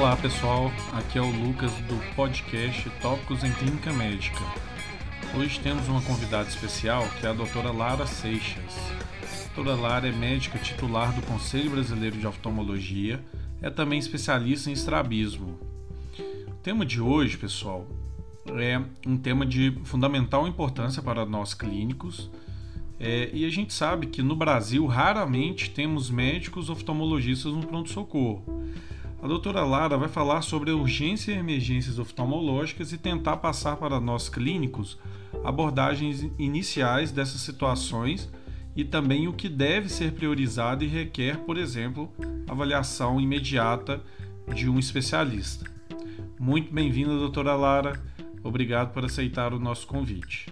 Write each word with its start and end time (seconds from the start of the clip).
Olá 0.00 0.16
pessoal, 0.16 0.72
aqui 0.94 1.18
é 1.18 1.20
o 1.20 1.30
Lucas 1.30 1.70
do 1.82 2.14
podcast 2.16 2.88
Tópicos 3.02 3.44
em 3.44 3.52
Clínica 3.52 3.92
Médica. 3.92 4.40
Hoje 5.36 5.60
temos 5.60 5.86
uma 5.88 6.00
convidada 6.00 6.48
especial 6.48 7.06
que 7.20 7.26
é 7.26 7.28
a 7.28 7.34
doutora 7.34 7.70
Lara 7.70 8.06
Seixas. 8.06 8.78
A 9.22 9.54
doutora 9.54 9.78
Lara 9.78 10.08
é 10.08 10.10
médica 10.10 10.58
titular 10.58 11.12
do 11.12 11.20
Conselho 11.26 11.72
Brasileiro 11.72 12.16
de 12.16 12.26
Oftalmologia, 12.26 13.22
é 13.60 13.68
também 13.68 13.98
especialista 13.98 14.70
em 14.70 14.72
estrabismo. 14.72 15.60
O 16.48 16.54
tema 16.62 16.86
de 16.86 16.98
hoje, 16.98 17.36
pessoal, 17.36 17.86
é 18.58 18.80
um 19.06 19.18
tema 19.18 19.44
de 19.44 19.70
fundamental 19.84 20.48
importância 20.48 21.02
para 21.02 21.26
nós 21.26 21.52
clínicos. 21.52 22.30
É, 22.98 23.28
e 23.34 23.44
a 23.44 23.50
gente 23.50 23.74
sabe 23.74 24.06
que 24.06 24.22
no 24.22 24.34
Brasil 24.34 24.86
raramente 24.86 25.68
temos 25.68 26.08
médicos 26.08 26.70
oftalmologistas 26.70 27.52
no 27.52 27.66
pronto-socorro. 27.66 28.60
A 29.22 29.28
doutora 29.28 29.62
Lara 29.64 29.98
vai 29.98 30.08
falar 30.08 30.40
sobre 30.40 30.70
a 30.70 30.74
urgência 30.74 31.32
e 31.32 31.38
emergências 31.38 31.98
oftalmológicas 31.98 32.90
e 32.90 32.96
tentar 32.96 33.36
passar 33.36 33.76
para 33.76 34.00
nós 34.00 34.30
clínicos 34.30 34.98
abordagens 35.44 36.26
iniciais 36.38 37.12
dessas 37.12 37.42
situações 37.42 38.30
e 38.74 38.82
também 38.82 39.28
o 39.28 39.32
que 39.34 39.48
deve 39.48 39.90
ser 39.90 40.12
priorizado 40.12 40.84
e 40.84 40.86
requer, 40.86 41.36
por 41.40 41.58
exemplo, 41.58 42.10
avaliação 42.48 43.20
imediata 43.20 44.02
de 44.54 44.70
um 44.70 44.78
especialista. 44.78 45.70
Muito 46.38 46.72
bem-vinda, 46.72 47.10
doutora 47.10 47.54
Lara. 47.54 48.00
Obrigado 48.42 48.92
por 48.94 49.04
aceitar 49.04 49.52
o 49.52 49.58
nosso 49.58 49.86
convite. 49.86 50.46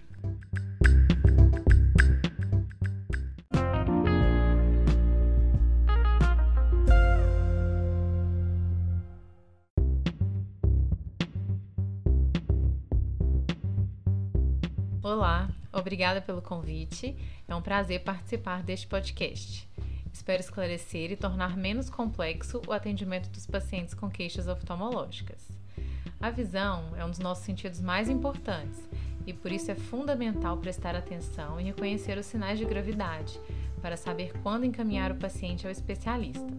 Obrigada 15.89 16.21
pelo 16.21 16.43
convite. 16.43 17.17
É 17.49 17.55
um 17.55 17.63
prazer 17.63 18.05
participar 18.05 18.63
deste 18.63 18.87
podcast. 18.87 19.67
Espero 20.13 20.41
esclarecer 20.41 21.11
e 21.11 21.17
tornar 21.17 21.57
menos 21.57 21.89
complexo 21.89 22.61
o 22.67 22.73
atendimento 22.73 23.31
dos 23.31 23.47
pacientes 23.47 23.95
com 23.95 24.11
queixas 24.11 24.49
oftalmológicas. 24.49 25.49
A 26.21 26.29
visão 26.29 26.95
é 26.95 27.03
um 27.03 27.09
dos 27.09 27.21
nossos 27.21 27.45
sentidos 27.45 27.81
mais 27.81 28.11
importantes 28.11 28.87
e 29.27 29.33
por 29.33 29.51
isso 29.51 29.71
é 29.71 29.75
fundamental 29.75 30.59
prestar 30.59 30.95
atenção 30.95 31.59
e 31.59 31.65
reconhecer 31.65 32.19
os 32.19 32.27
sinais 32.27 32.59
de 32.59 32.67
gravidade 32.67 33.41
para 33.81 33.97
saber 33.97 34.35
quando 34.43 34.67
encaminhar 34.67 35.11
o 35.11 35.17
paciente 35.17 35.67
ao 35.67 35.73
especialista. 35.73 36.53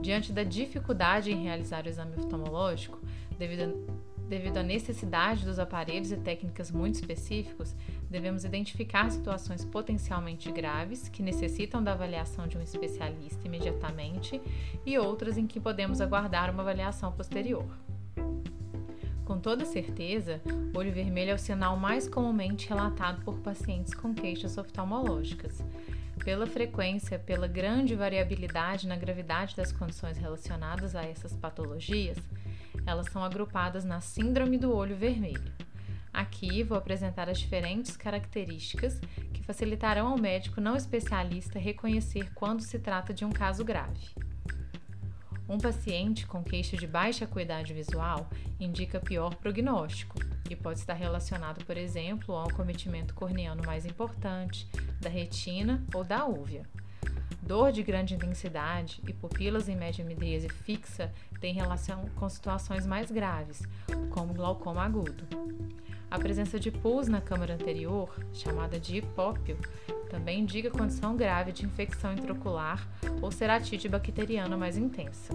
Diante 0.00 0.32
da 0.32 0.44
dificuldade 0.44 1.30
em 1.30 1.42
realizar 1.42 1.84
o 1.84 1.88
exame 1.88 2.16
oftalmológico, 2.16 2.98
devido 3.38 3.64
a, 3.64 4.15
devido 4.28 4.58
à 4.58 4.62
necessidade 4.62 5.44
dos 5.44 5.58
aparelhos 5.58 6.10
e 6.10 6.16
técnicas 6.16 6.70
muito 6.70 6.96
específicos, 6.96 7.74
devemos 8.10 8.44
identificar 8.44 9.10
situações 9.10 9.64
potencialmente 9.64 10.50
graves 10.50 11.08
que 11.08 11.22
necessitam 11.22 11.82
da 11.82 11.92
avaliação 11.92 12.46
de 12.46 12.58
um 12.58 12.62
especialista 12.62 13.46
imediatamente 13.46 14.40
e 14.84 14.98
outras 14.98 15.38
em 15.38 15.46
que 15.46 15.60
podemos 15.60 16.00
aguardar 16.00 16.50
uma 16.50 16.62
avaliação 16.62 17.12
posterior. 17.12 17.66
Com 19.24 19.40
toda 19.40 19.64
certeza, 19.64 20.40
olho 20.72 20.92
vermelho 20.92 21.32
é 21.32 21.34
o 21.34 21.38
sinal 21.38 21.76
mais 21.76 22.08
comumente 22.08 22.68
relatado 22.68 23.24
por 23.24 23.38
pacientes 23.38 23.92
com 23.92 24.14
queixas 24.14 24.56
oftalmológicas. 24.56 25.64
Pela 26.24 26.46
frequência, 26.46 27.18
pela 27.18 27.48
grande 27.48 27.94
variabilidade 27.94 28.86
na 28.86 28.96
gravidade 28.96 29.56
das 29.56 29.72
condições 29.72 30.16
relacionadas 30.16 30.94
a 30.94 31.02
essas 31.02 31.32
patologias, 31.32 32.16
elas 32.86 33.06
são 33.10 33.22
agrupadas 33.22 33.84
na 33.84 34.00
Síndrome 34.00 34.56
do 34.56 34.74
Olho 34.74 34.96
Vermelho. 34.96 35.52
Aqui 36.12 36.62
vou 36.62 36.78
apresentar 36.78 37.28
as 37.28 37.38
diferentes 37.38 37.96
características 37.96 38.98
que 39.34 39.42
facilitarão 39.42 40.06
ao 40.06 40.16
médico 40.16 40.60
não 40.60 40.76
especialista 40.76 41.58
reconhecer 41.58 42.32
quando 42.32 42.62
se 42.62 42.78
trata 42.78 43.12
de 43.12 43.24
um 43.24 43.30
caso 43.30 43.62
grave. 43.62 44.14
Um 45.48 45.58
paciente 45.58 46.26
com 46.26 46.42
queixa 46.42 46.76
de 46.76 46.86
baixa 46.86 47.24
acuidade 47.24 47.74
visual 47.74 48.30
indica 48.58 48.98
pior 48.98 49.34
prognóstico 49.34 50.18
e 50.48 50.56
pode 50.56 50.78
estar 50.78 50.94
relacionado, 50.94 51.64
por 51.64 51.76
exemplo, 51.76 52.34
ao 52.34 52.48
acometimento 52.48 53.14
corneano 53.14 53.62
mais 53.66 53.84
importante, 53.84 54.68
da 55.00 55.08
retina 55.08 55.84
ou 55.94 56.02
da 56.02 56.24
úvea. 56.24 56.66
Dor 57.46 57.70
de 57.70 57.80
grande 57.80 58.12
intensidade 58.12 59.00
e 59.06 59.12
pupilas 59.12 59.68
em 59.68 59.76
média 59.76 60.04
midríase 60.04 60.48
fixa 60.48 61.12
têm 61.40 61.54
relação 61.54 62.06
com 62.16 62.28
situações 62.28 62.84
mais 62.84 63.08
graves, 63.08 63.62
como 64.10 64.34
glaucoma 64.34 64.82
agudo. 64.82 65.24
A 66.10 66.18
presença 66.18 66.58
de 66.58 66.72
pus 66.72 67.06
na 67.06 67.20
câmara 67.20 67.54
anterior, 67.54 68.12
chamada 68.32 68.80
de 68.80 68.96
hipópio, 68.96 69.56
também 70.10 70.40
indica 70.40 70.70
condição 70.70 71.16
grave 71.16 71.52
de 71.52 71.64
infecção 71.64 72.12
intraocular 72.12 72.84
ou 73.22 73.30
ceratite 73.30 73.88
bacteriana 73.88 74.56
mais 74.56 74.76
intensa. 74.76 75.32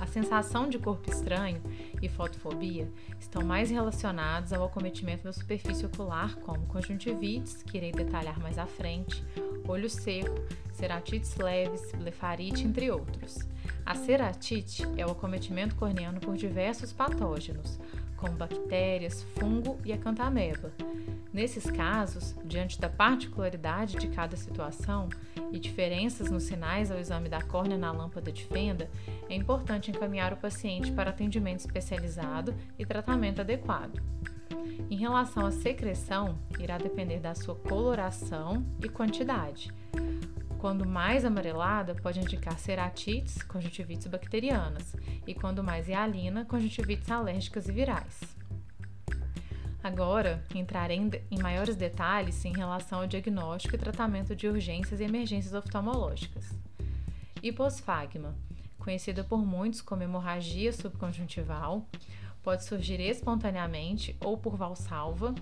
A 0.00 0.06
sensação 0.06 0.68
de 0.68 0.78
corpo 0.78 1.10
estranho 1.10 1.62
e 2.02 2.08
fotofobia 2.08 2.90
estão 3.18 3.42
mais 3.44 3.70
relacionados 3.70 4.52
ao 4.52 4.64
acometimento 4.64 5.24
da 5.24 5.32
superfície 5.32 5.86
ocular, 5.86 6.36
como 6.36 6.66
conjuntivites, 6.66 7.62
que 7.62 7.76
irei 7.76 7.92
detalhar 7.92 8.38
mais 8.40 8.58
à 8.58 8.66
frente, 8.66 9.24
olho 9.66 9.88
seco, 9.88 10.34
ceratites 10.72 11.36
leves, 11.36 11.92
blefarite, 11.92 12.64
entre 12.64 12.90
outros. 12.90 13.38
A 13.86 13.94
ceratite 13.94 14.82
é 14.96 15.06
o 15.06 15.10
acometimento 15.10 15.74
corneano 15.76 16.20
por 16.20 16.36
diversos 16.36 16.92
patógenos, 16.92 17.78
como 18.16 18.36
bactérias, 18.36 19.22
fungo 19.38 19.78
e 19.84 19.92
acantameba. 19.92 20.72
Nesses 21.32 21.68
casos, 21.68 22.34
diante 22.44 22.80
da 22.80 22.88
particularidade 22.88 23.96
de 23.96 24.08
cada 24.08 24.36
situação 24.36 25.08
e 25.50 25.58
diferenças 25.58 26.30
nos 26.30 26.44
sinais 26.44 26.90
ao 26.90 26.98
exame 26.98 27.28
da 27.28 27.42
córnea 27.42 27.76
na 27.76 27.90
lâmpada 27.90 28.30
de 28.30 28.44
fenda, 28.44 28.88
é 29.28 29.34
importante 29.34 29.90
encaminhar 29.90 30.32
o 30.32 30.36
paciente 30.36 30.92
para 30.92 31.10
atendimento 31.10 31.60
especializado 31.60 32.54
e 32.78 32.86
tratamento 32.86 33.40
adequado. 33.40 34.00
Em 34.88 34.96
relação 34.96 35.44
à 35.44 35.50
secreção, 35.50 36.38
irá 36.58 36.78
depender 36.78 37.18
da 37.18 37.34
sua 37.34 37.56
coloração 37.56 38.64
e 38.82 38.88
quantidade. 38.88 39.72
Quando 40.64 40.86
mais 40.86 41.26
amarelada, 41.26 41.94
pode 41.94 42.20
indicar 42.20 42.58
ceratites, 42.58 43.42
conjuntivites 43.42 44.06
bacterianas, 44.06 44.96
e 45.26 45.34
quando 45.34 45.62
mais 45.62 45.88
hialina, 45.88 46.46
conjuntivites 46.46 47.10
alérgicas 47.10 47.68
e 47.68 47.72
virais. 47.72 48.18
Agora, 49.82 50.42
entrarei 50.54 50.98
em 51.30 51.38
maiores 51.38 51.76
detalhes 51.76 52.42
em 52.46 52.54
relação 52.54 53.00
ao 53.02 53.06
diagnóstico 53.06 53.74
e 53.74 53.78
tratamento 53.78 54.34
de 54.34 54.48
urgências 54.48 55.00
e 55.00 55.04
emergências 55.04 55.52
oftalmológicas. 55.52 56.58
Hiposfagma, 57.42 58.34
conhecida 58.78 59.22
por 59.22 59.44
muitos 59.44 59.82
como 59.82 60.02
hemorragia 60.02 60.72
subconjuntival, 60.72 61.86
pode 62.42 62.64
surgir 62.64 63.00
espontaneamente 63.00 64.16
ou 64.18 64.38
por 64.38 64.56
valsalva, 64.56 65.34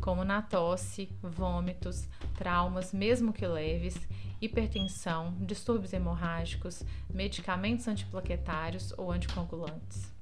como 0.00 0.24
na 0.24 0.42
tosse, 0.42 1.08
vômitos, 1.22 2.08
traumas, 2.34 2.92
mesmo 2.92 3.32
que 3.32 3.46
leves, 3.46 3.96
hipertensão, 4.40 5.34
distúrbios 5.40 5.92
hemorrágicos, 5.92 6.82
medicamentos 7.12 7.88
antiplaquetários 7.88 8.92
ou 8.96 9.10
anticoagulantes. 9.10 10.14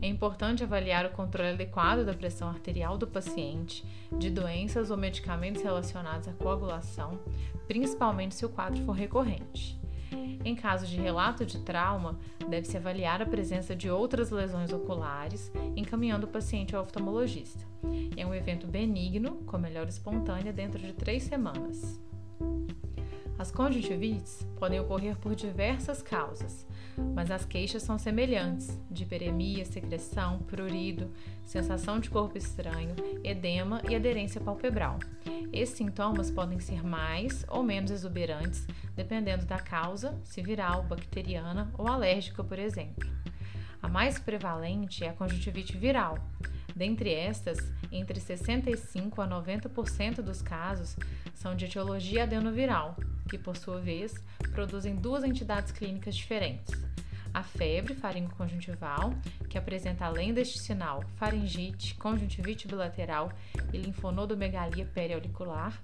É 0.00 0.06
importante 0.06 0.62
avaliar 0.62 1.06
o 1.06 1.10
controle 1.10 1.50
adequado 1.50 2.04
da 2.04 2.14
pressão 2.14 2.48
arterial 2.48 2.96
do 2.96 3.06
paciente, 3.06 3.84
de 4.16 4.30
doenças 4.30 4.90
ou 4.90 4.96
medicamentos 4.96 5.62
relacionados 5.62 6.28
à 6.28 6.32
coagulação, 6.32 7.18
principalmente 7.66 8.34
se 8.34 8.46
o 8.46 8.48
quadro 8.48 8.84
for 8.84 8.92
recorrente. 8.92 9.78
Em 10.44 10.54
caso 10.54 10.86
de 10.86 10.96
relato 10.96 11.44
de 11.44 11.58
trauma, 11.58 12.18
deve-se 12.48 12.76
avaliar 12.76 13.20
a 13.20 13.26
presença 13.26 13.74
de 13.74 13.90
outras 13.90 14.30
lesões 14.30 14.72
oculares, 14.72 15.52
encaminhando 15.76 16.26
o 16.26 16.30
paciente 16.30 16.74
ao 16.74 16.82
oftalmologista. 16.82 17.66
É 18.16 18.24
um 18.24 18.34
evento 18.34 18.66
benigno, 18.66 19.36
com 19.46 19.58
melhora 19.58 19.90
espontânea 19.90 20.52
dentro 20.52 20.78
de 20.78 20.92
três 20.92 21.24
semanas. 21.24 22.00
As 23.38 23.52
conjuntivites 23.52 24.44
podem 24.58 24.80
ocorrer 24.80 25.16
por 25.16 25.32
diversas 25.36 26.02
causas, 26.02 26.66
mas 27.14 27.30
as 27.30 27.44
queixas 27.44 27.84
são 27.84 27.96
semelhantes: 27.96 28.76
de 28.90 29.04
hiperemia, 29.04 29.64
secreção, 29.64 30.40
prurido, 30.40 31.12
sensação 31.44 32.00
de 32.00 32.10
corpo 32.10 32.36
estranho, 32.36 32.96
edema 33.22 33.80
e 33.88 33.94
aderência 33.94 34.40
palpebral. 34.40 34.98
Esses 35.52 35.76
sintomas 35.76 36.32
podem 36.32 36.58
ser 36.58 36.84
mais 36.84 37.46
ou 37.48 37.62
menos 37.62 37.92
exuberantes, 37.92 38.66
dependendo 38.96 39.46
da 39.46 39.60
causa, 39.60 40.20
se 40.24 40.42
viral, 40.42 40.82
bacteriana 40.82 41.72
ou 41.78 41.86
alérgica, 41.86 42.42
por 42.42 42.58
exemplo. 42.58 43.08
A 43.80 43.86
mais 43.86 44.18
prevalente 44.18 45.04
é 45.04 45.10
a 45.10 45.12
conjuntivite 45.12 45.78
viral. 45.78 46.18
Dentre 46.74 47.12
estas, 47.12 47.58
entre 47.90 48.20
65 48.20 49.20
a 49.20 49.28
90% 49.28 50.22
dos 50.22 50.42
casos 50.42 50.96
são 51.34 51.54
de 51.54 51.64
etiologia 51.64 52.24
adenoviral, 52.24 52.96
que 53.28 53.38
por 53.38 53.56
sua 53.56 53.80
vez 53.80 54.14
produzem 54.52 54.96
duas 54.96 55.24
entidades 55.24 55.72
clínicas 55.72 56.14
diferentes. 56.14 56.74
A 57.32 57.42
febre 57.42 57.94
faringoconjuntival, 57.94 59.14
que 59.48 59.58
apresenta 59.58 60.04
além 60.04 60.32
deste 60.32 60.58
sinal 60.58 61.02
faringite, 61.16 61.94
conjuntivite 61.94 62.66
bilateral 62.66 63.30
e 63.72 63.78
linfonodomegalia 63.78 64.84
periauricular, 64.86 65.78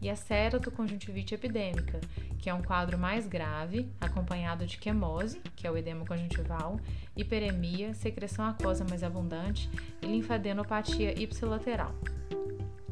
e 0.00 0.08
a 0.08 0.16
ceratoconjuntivite 0.16 1.34
epidêmica, 1.34 2.00
que 2.38 2.48
é 2.48 2.54
um 2.54 2.62
quadro 2.62 2.98
mais 2.98 3.26
grave, 3.26 3.90
acompanhado 4.00 4.66
de 4.66 4.78
quemose, 4.78 5.40
que 5.54 5.66
é 5.66 5.70
o 5.70 5.76
edema 5.76 6.06
conjuntival, 6.06 6.80
hiperemia, 7.14 7.92
secreção 7.92 8.46
aquosa 8.46 8.84
mais 8.88 9.02
abundante 9.02 9.70
e 10.00 10.06
linfadenopatia 10.06 11.20
ipsilateral. 11.20 11.94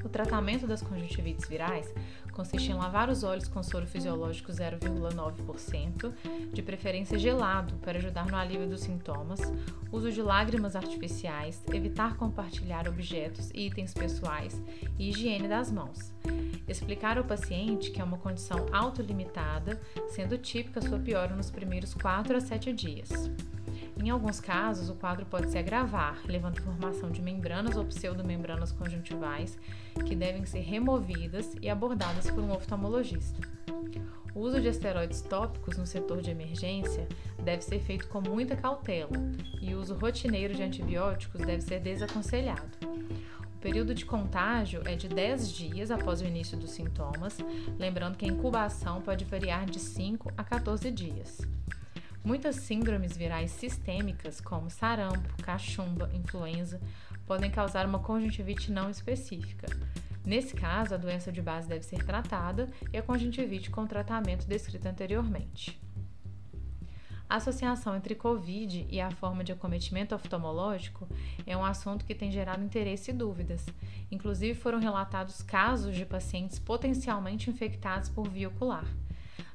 O 0.05 0.09
tratamento 0.09 0.67
das 0.67 0.83
conjuntivites 0.83 1.49
virais 1.49 1.93
consiste 2.39 2.71
em 2.71 2.75
lavar 2.75 3.11
os 3.11 3.25
olhos 3.25 3.49
com 3.49 3.61
soro 3.65 3.85
fisiológico 3.85 4.53
0,9%, 4.53 6.13
de 6.53 6.63
preferência 6.63 7.19
gelado, 7.19 7.75
para 7.79 7.99
ajudar 7.99 8.27
no 8.27 8.37
alívio 8.37 8.69
dos 8.69 8.83
sintomas, 8.83 9.41
uso 9.91 10.13
de 10.13 10.23
lágrimas 10.23 10.77
artificiais, 10.77 11.61
evitar 11.73 12.17
compartilhar 12.17 12.87
objetos 12.87 13.51
e 13.51 13.67
itens 13.67 13.93
pessoais 13.93 14.63
e 14.97 15.11
higiene 15.11 15.49
das 15.49 15.73
mãos. 15.73 16.13
Explicar 16.69 17.19
ao 17.19 17.25
paciente 17.25 17.91
que 17.91 18.01
é 18.01 18.05
uma 18.05 18.19
condição 18.19 18.67
autolimitada, 18.71 19.81
sendo 20.11 20.39
típica 20.39 20.81
sua 20.81 21.01
piora 21.01 21.35
nos 21.35 21.51
primeiros 21.51 21.93
4 21.93 22.37
a 22.37 22.41
7 22.41 22.73
dias. 22.73 23.29
Em 24.01 24.11
alguns 24.11 24.39
casos, 24.39 24.89
o 24.89 24.95
quadro 24.95 25.27
pode 25.27 25.51
se 25.51 25.59
agravar, 25.59 26.21
levando 26.25 26.63
formação 26.63 27.11
de 27.11 27.21
membranas 27.21 27.77
ou 27.77 27.85
pseudomembranas 27.85 28.71
conjuntivais 28.71 29.59
que 30.07 30.15
devem 30.15 30.47
ser 30.47 30.61
removidas 30.61 31.57
e 31.61 31.69
abordadas 31.69 32.31
por 32.31 32.39
um 32.39 32.53
oftalmologista. 32.53 33.41
O 34.35 34.41
uso 34.41 34.61
de 34.61 34.69
esteroides 34.69 35.21
tópicos 35.21 35.77
no 35.77 35.85
setor 35.85 36.21
de 36.21 36.31
emergência 36.31 37.09
deve 37.43 37.63
ser 37.63 37.81
feito 37.81 38.07
com 38.07 38.21
muita 38.21 38.55
cautela 38.55 39.11
e 39.61 39.75
o 39.75 39.81
uso 39.81 39.95
rotineiro 39.95 40.55
de 40.55 40.63
antibióticos 40.63 41.41
deve 41.41 41.61
ser 41.61 41.81
desaconselhado. 41.81 42.79
O 43.59 43.59
período 43.61 43.93
de 43.93 44.07
contágio 44.07 44.81
é 44.85 44.95
de 44.95 45.09
10 45.09 45.51
dias 45.51 45.91
após 45.91 46.21
o 46.21 46.25
início 46.25 46.57
dos 46.57 46.71
sintomas, 46.71 47.39
lembrando 47.77 48.17
que 48.17 48.25
a 48.25 48.29
incubação 48.29 49.03
pode 49.03 49.25
variar 49.25 49.67
de 49.67 49.81
5 49.81 50.31
a 50.37 50.45
14 50.45 50.89
dias. 50.93 51.41
Muitas 52.29 52.57
síndromes 52.57 53.17
virais 53.17 53.51
sistêmicas, 53.51 54.39
como 54.39 54.69
sarampo, 54.69 55.43
cachumba, 55.43 56.11
influenza, 56.13 56.79
podem 57.27 57.51
causar 57.51 57.87
uma 57.87 58.01
conjuntivite 58.01 58.71
não 58.71 58.91
específica. 58.91 59.67
Nesse 60.27 60.55
caso, 60.55 60.93
a 60.93 60.99
doença 60.99 61.33
de 61.33 61.41
base 61.41 61.67
deve 61.67 61.87
ser 61.87 62.05
tratada 62.05 62.69
e 62.93 62.99
a 62.99 63.03
conjuntivite 63.03 63.71
com 63.71 63.81
o 63.81 63.89
tratamento 63.89 64.47
descrito 64.47 64.87
anteriormente. 64.87 65.81
A 67.31 67.37
associação 67.37 67.97
entre 67.97 68.15
Covid 68.15 68.87
e 68.91 69.01
a 69.01 69.11
forma 69.11 69.43
de 69.43 69.53
acometimento 69.53 70.15
oftalmológico 70.15 71.09
é 71.47 71.57
um 71.57 71.65
assunto 71.65 72.05
que 72.05 72.15
tem 72.15 72.31
gerado 72.31 72.63
interesse 72.63 73.11
e 73.11 73.15
dúvidas. 73.15 73.65
Inclusive, 74.11 74.53
foram 74.53 74.79
relatados 74.79 75.41
casos 75.41 75.97
de 75.97 76.05
pacientes 76.05 76.59
potencialmente 76.59 77.49
infectados 77.49 78.11
por 78.11 78.29
via 78.29 78.49
ocular. 78.49 78.85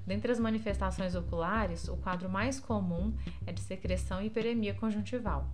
Dentre 0.05 0.31
as 0.31 0.39
manifestações 0.39 1.15
oculares, 1.15 1.87
o 1.87 1.95
quadro 1.97 2.29
mais 2.29 2.59
comum 2.59 3.13
é 3.45 3.51
de 3.51 3.61
secreção 3.61 4.21
e 4.21 4.27
hiperemia 4.27 4.73
conjuntival. 4.73 5.49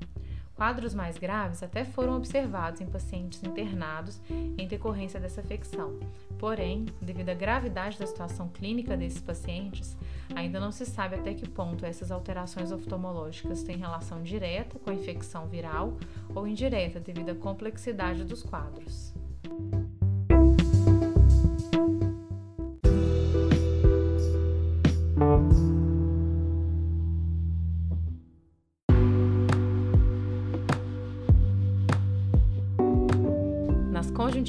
Quadros 0.60 0.94
mais 0.94 1.18
graves 1.18 1.64
até 1.64 1.86
foram 1.86 2.18
observados 2.18 2.82
em 2.82 2.86
pacientes 2.86 3.42
internados 3.42 4.20
em 4.30 4.68
decorrência 4.68 5.18
dessa 5.18 5.40
afecção. 5.40 5.98
Porém, 6.38 6.86
devido 7.02 7.30
à 7.30 7.34
gravidade 7.34 7.98
da 7.98 8.06
situação 8.06 8.50
clínica 8.50 8.98
desses 8.98 9.22
pacientes, 9.22 9.96
ainda 10.36 10.60
não 10.60 10.70
se 10.70 10.86
sabe 10.86 11.16
até 11.16 11.34
que 11.34 11.48
ponto 11.48 11.86
essas 11.86 12.12
alterações 12.12 12.74
oftalmológicas 12.74 13.64
têm 13.64 13.78
relação 13.78 14.22
direta 14.22 14.78
com 14.78 14.90
a 14.90 14.94
infecção 14.94 15.48
viral 15.48 15.98
ou 16.36 16.46
indireta 16.46 17.00
devido 17.00 17.30
à 17.30 17.36
complexidade 17.36 18.26
dos 18.26 18.44
quadros. 18.44 19.14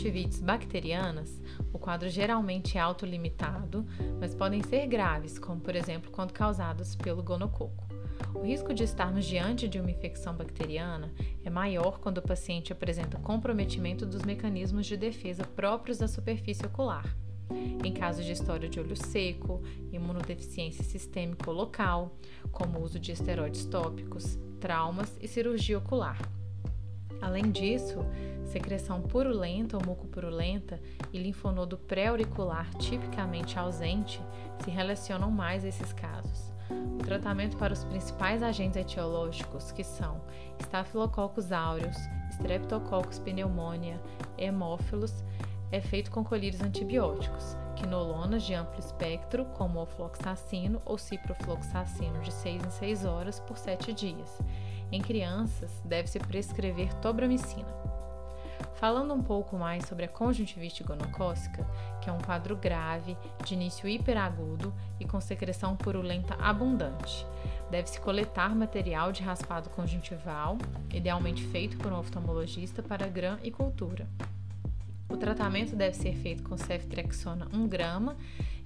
Conjuntivites 0.01 0.41
bacterianas, 0.41 1.43
o 1.75 1.79
quadro 1.79 2.09
geralmente 2.09 2.79
é 2.79 2.81
autolimitado, 2.81 3.87
mas 4.19 4.35
podem 4.35 4.63
ser 4.63 4.87
graves, 4.87 5.39
como 5.39 5.61
por 5.61 5.77
exemplo 5.77 6.11
quando 6.11 6.33
causados 6.33 6.97
pelo 6.97 7.23
gonococo. 7.23 7.87
O 8.35 8.41
risco 8.41 8.73
de 8.73 8.85
estarmos 8.85 9.27
diante 9.27 9.69
de 9.69 9.79
uma 9.79 9.91
infecção 9.91 10.35
bacteriana 10.35 11.13
é 11.45 11.51
maior 11.51 11.99
quando 11.99 12.19
o 12.19 12.23
paciente 12.23 12.73
apresenta 12.73 13.19
comprometimento 13.19 14.07
dos 14.07 14.23
mecanismos 14.23 14.87
de 14.87 14.97
defesa 14.97 15.45
próprios 15.45 15.99
da 15.99 16.09
superfície 16.09 16.65
ocular. 16.65 17.05
Em 17.85 17.93
caso 17.93 18.23
de 18.23 18.33
história 18.33 18.71
de 18.71 18.81
olho 18.81 18.97
seco, 18.97 19.63
imunodeficiência 19.93 20.83
sistêmica 20.83 21.51
local, 21.51 22.17
como 22.51 22.81
uso 22.81 22.99
de 22.99 23.13
esteroides 23.13 23.67
tópicos, 23.67 24.39
traumas 24.61 25.19
e 25.21 25.29
cirurgia 25.29 25.77
ocular. 25.77 26.40
Além 27.21 27.51
disso, 27.51 28.05
secreção 28.45 29.03
purulenta 29.03 29.77
ou 29.77 29.85
mucopurulenta 29.85 30.81
e 31.13 31.19
linfonodo 31.19 31.77
pré-auricular 31.77 32.69
tipicamente 32.79 33.59
ausente 33.59 34.21
se 34.65 34.71
relacionam 34.71 35.31
mais 35.31 35.65
a 35.65 35.69
esses 35.69 35.93
casos. 35.93 36.53
O 37.01 37.03
tratamento 37.05 37.57
para 37.57 37.73
os 37.73 37.85
principais 37.85 38.43
agentes 38.43 38.77
etiológicos, 38.77 39.73
que 39.73 39.83
são 39.83 40.21
Staphylococcus 40.61 41.51
aureus, 41.51 41.97
Streptococcus 42.33 43.19
pneumonia, 43.19 44.01
hemófilos, 44.39 45.25
é 45.73 45.81
feito 45.81 46.11
com 46.11 46.25
colírios 46.25 46.63
antibióticos, 46.63 47.57
quinolonas 47.77 48.43
de 48.43 48.55
amplo 48.55 48.79
espectro, 48.79 49.45
como 49.57 49.81
ofloxacino 49.81 50.81
ou 50.85 50.99
ciprofloxacino 50.99 52.21
de 52.21 52.33
6 52.33 52.65
em 52.65 52.71
6 52.71 53.05
horas 53.05 53.41
por 53.41 53.57
7 53.57 53.93
dias, 53.93 54.39
em 54.93 55.01
crianças, 55.01 55.71
deve-se 55.85 56.19
prescrever 56.19 56.93
tobramicina. 56.95 57.69
Falando 58.75 59.13
um 59.13 59.23
pouco 59.23 59.57
mais 59.57 59.85
sobre 59.85 60.07
a 60.07 60.09
conjuntivite 60.09 60.83
gonocócica, 60.83 61.67
que 62.01 62.09
é 62.09 62.13
um 62.13 62.19
quadro 62.19 62.57
grave, 62.57 63.17
de 63.45 63.55
início 63.55 63.89
hiperagudo 63.89 64.73
e 64.99 65.05
com 65.05 65.21
secreção 65.21 65.77
purulenta 65.77 66.35
abundante. 66.37 67.27
Deve-se 67.71 68.01
coletar 68.01 68.55
material 68.55 69.13
de 69.13 69.23
raspado 69.23 69.69
conjuntival, 69.71 70.57
idealmente 70.93 71.45
feito 71.45 71.77
por 71.77 71.93
um 71.93 71.99
oftalmologista 71.99 72.83
para 72.83 73.07
gram 73.07 73.39
e 73.43 73.51
cultura. 73.51 74.09
O 75.11 75.17
tratamento 75.17 75.77
deve 75.77 75.97
ser 75.97 76.15
feito 76.15 76.43
com 76.43 76.57
ceftriaxona 76.57 77.49
1 77.53 77.67
grama 77.69 78.17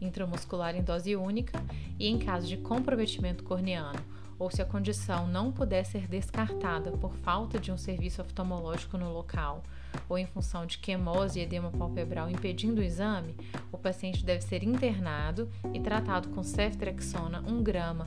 intramuscular 0.00 0.76
em 0.76 0.82
dose 0.82 1.16
única 1.16 1.62
e 1.98 2.06
em 2.06 2.18
caso 2.18 2.46
de 2.46 2.56
comprometimento 2.58 3.42
corneano 3.42 3.98
ou 4.44 4.50
se 4.50 4.60
a 4.60 4.66
condição 4.66 5.26
não 5.26 5.50
puder 5.50 5.86
ser 5.86 6.06
descartada 6.06 6.92
por 6.92 7.14
falta 7.14 7.58
de 7.58 7.72
um 7.72 7.78
serviço 7.78 8.20
oftalmológico 8.20 8.98
no 8.98 9.10
local 9.10 9.62
ou 10.06 10.18
em 10.18 10.26
função 10.26 10.66
de 10.66 10.76
quemose 10.76 11.40
e 11.40 11.42
edema 11.42 11.70
palpebral 11.70 12.28
impedindo 12.28 12.82
o 12.82 12.84
exame, 12.84 13.34
o 13.72 13.78
paciente 13.78 14.22
deve 14.22 14.42
ser 14.42 14.62
internado 14.62 15.48
e 15.72 15.80
tratado 15.80 16.28
com 16.28 16.42
ceftriaxona 16.42 17.42
1 17.46 17.62
grama 17.62 18.06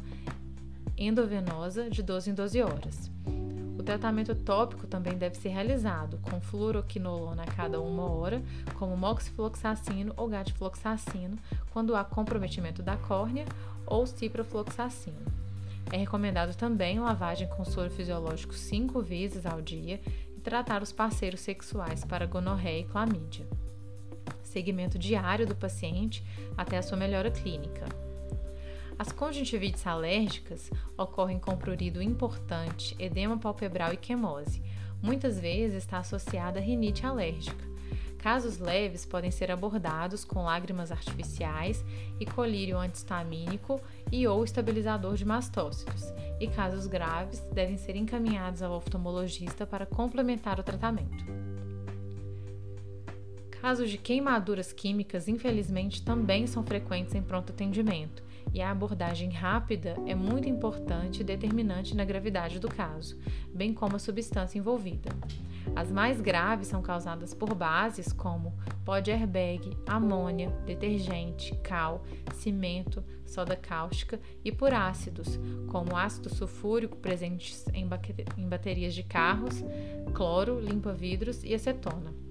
endovenosa 0.96 1.89
de 1.89 2.03
12 2.03 2.29
em 2.29 2.34
12 2.36 2.62
horas. 2.62 3.12
O 3.79 3.82
tratamento 3.82 4.36
tópico 4.36 4.86
também 4.86 5.17
deve 5.17 5.38
ser 5.38 5.50
realizado 5.50 6.20
com 6.22 6.39
fluoroquinolona 6.39 7.44
a 7.44 7.48
cada 7.48 7.82
uma 7.82 8.12
hora, 8.12 8.44
como 8.75 8.96
moxifloxacino 8.96 10.13
ou 10.15 10.27
gatifloxacino, 10.27 11.39
quando 11.72 11.96
há 11.96 12.03
comprometimento 12.03 12.84
da 12.84 12.96
córnea, 12.96 13.46
ou 13.88 14.06
ciprofloxacino. 14.06 15.46
É 15.91 15.98
recomendado 15.98 16.56
também 16.56 17.00
lavagem 17.00 17.48
com 17.48 17.63
soro 17.63 17.89
fisiológico 17.89 18.53
cinco 18.53 19.01
vezes 19.01 19.46
ao 19.46 19.62
dia 19.62 20.01
e 20.36 20.39
tratar 20.41 20.82
os 20.82 20.91
parceiros 20.91 21.39
sexuais 21.39 22.03
para 22.03 22.25
gonorreia 22.25 22.82
e 22.82 22.84
clamídia. 22.84 23.48
Seguimento 24.44 25.00
diário 25.00 25.48
do 25.48 25.56
paciente 25.56 26.24
até 26.58 26.77
a 26.77 26.82
sua 26.82 26.98
melhora 26.98 27.32
clínica. 27.32 27.86
As 29.00 29.12
conjuntivites 29.12 29.86
alérgicas 29.86 30.72
ocorrem 30.98 31.39
com 31.39 31.56
prurido 31.56 32.01
importante, 32.01 32.96
edema 32.98 33.38
palpebral 33.38 33.94
e 33.94 33.98
quemose. 33.98 34.63
Muitas 35.01 35.39
vezes 35.39 35.84
está 35.84 36.00
associada 36.00 36.60
a 36.60 36.62
rinite 36.62 37.06
alérgica. 37.06 37.66
Casos 38.27 38.57
leves 38.57 39.05
podem 39.05 39.31
ser 39.31 39.50
abordados 39.50 40.25
com 40.25 40.43
lágrimas 40.43 40.91
artificiais 40.91 41.81
e 42.19 42.25
colírio 42.25 42.77
antistamínico 42.77 43.79
e 44.12 44.27
ou 44.27 44.43
estabilizador 44.43 45.15
de 45.15 45.24
mastócitos, 45.24 46.13
e 46.38 46.46
casos 46.46 46.88
graves 46.88 47.39
devem 47.53 47.77
ser 47.77 47.96
encaminhados 47.96 48.62
ao 48.62 48.74
oftalmologista 48.74 49.65
para 49.65 49.86
complementar 49.86 50.60
o 50.60 50.63
tratamento. 50.63 51.24
Casos 53.62 53.89
de 53.89 53.98
queimaduras 53.98 54.74
químicas, 54.74 55.29
infelizmente, 55.29 56.03
também 56.03 56.48
são 56.48 56.65
frequentes 56.65 57.15
em 57.15 57.22
pronto 57.22 57.53
atendimento, 57.53 58.22
e 58.53 58.61
a 58.61 58.71
abordagem 58.71 59.29
rápida 59.29 59.95
é 60.05 60.15
muito 60.15 60.47
importante 60.47 61.21
e 61.21 61.23
determinante 61.23 61.95
na 61.95 62.05
gravidade 62.05 62.59
do 62.59 62.67
caso, 62.67 63.17
bem 63.53 63.73
como 63.73 63.95
a 63.95 63.99
substância 63.99 64.57
envolvida. 64.57 65.09
As 65.75 65.91
mais 65.91 66.21
graves 66.21 66.67
são 66.67 66.81
causadas 66.81 67.33
por 67.33 67.53
bases 67.53 68.11
como 68.13 68.57
pó 68.85 68.99
de 68.99 69.11
airbag, 69.11 69.77
amônia, 69.85 70.49
detergente, 70.65 71.53
cal, 71.63 72.03
cimento, 72.33 73.03
soda 73.25 73.55
cáustica 73.55 74.19
e 74.43 74.51
por 74.51 74.73
ácidos, 74.73 75.39
como 75.67 75.95
ácido 75.95 76.33
sulfúrico 76.33 76.97
presentes 76.97 77.65
em 77.73 78.47
baterias 78.47 78.93
de 78.93 79.03
carros, 79.03 79.63
cloro, 80.13 80.59
limpa-vidros 80.59 81.43
e 81.43 81.53
acetona. 81.53 82.26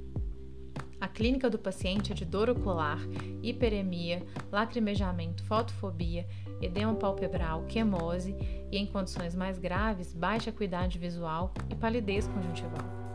A 0.99 1.07
clínica 1.07 1.51
do 1.51 1.59
paciente 1.59 2.13
é 2.13 2.15
de 2.15 2.25
dor 2.25 2.49
ocular, 2.49 2.99
hiperemia, 3.43 4.23
lacrimejamento, 4.51 5.43
fotofobia, 5.45 6.27
edema 6.61 6.95
palpebral, 6.95 7.65
quemose 7.65 8.35
e, 8.73 8.79
em 8.79 8.87
condições 8.87 9.35
mais 9.35 9.59
graves, 9.59 10.15
baixa 10.15 10.49
acuidade 10.49 10.99
visual 10.99 11.53
e 11.69 11.75
palidez 11.75 12.27
conjuntival. 12.29 13.07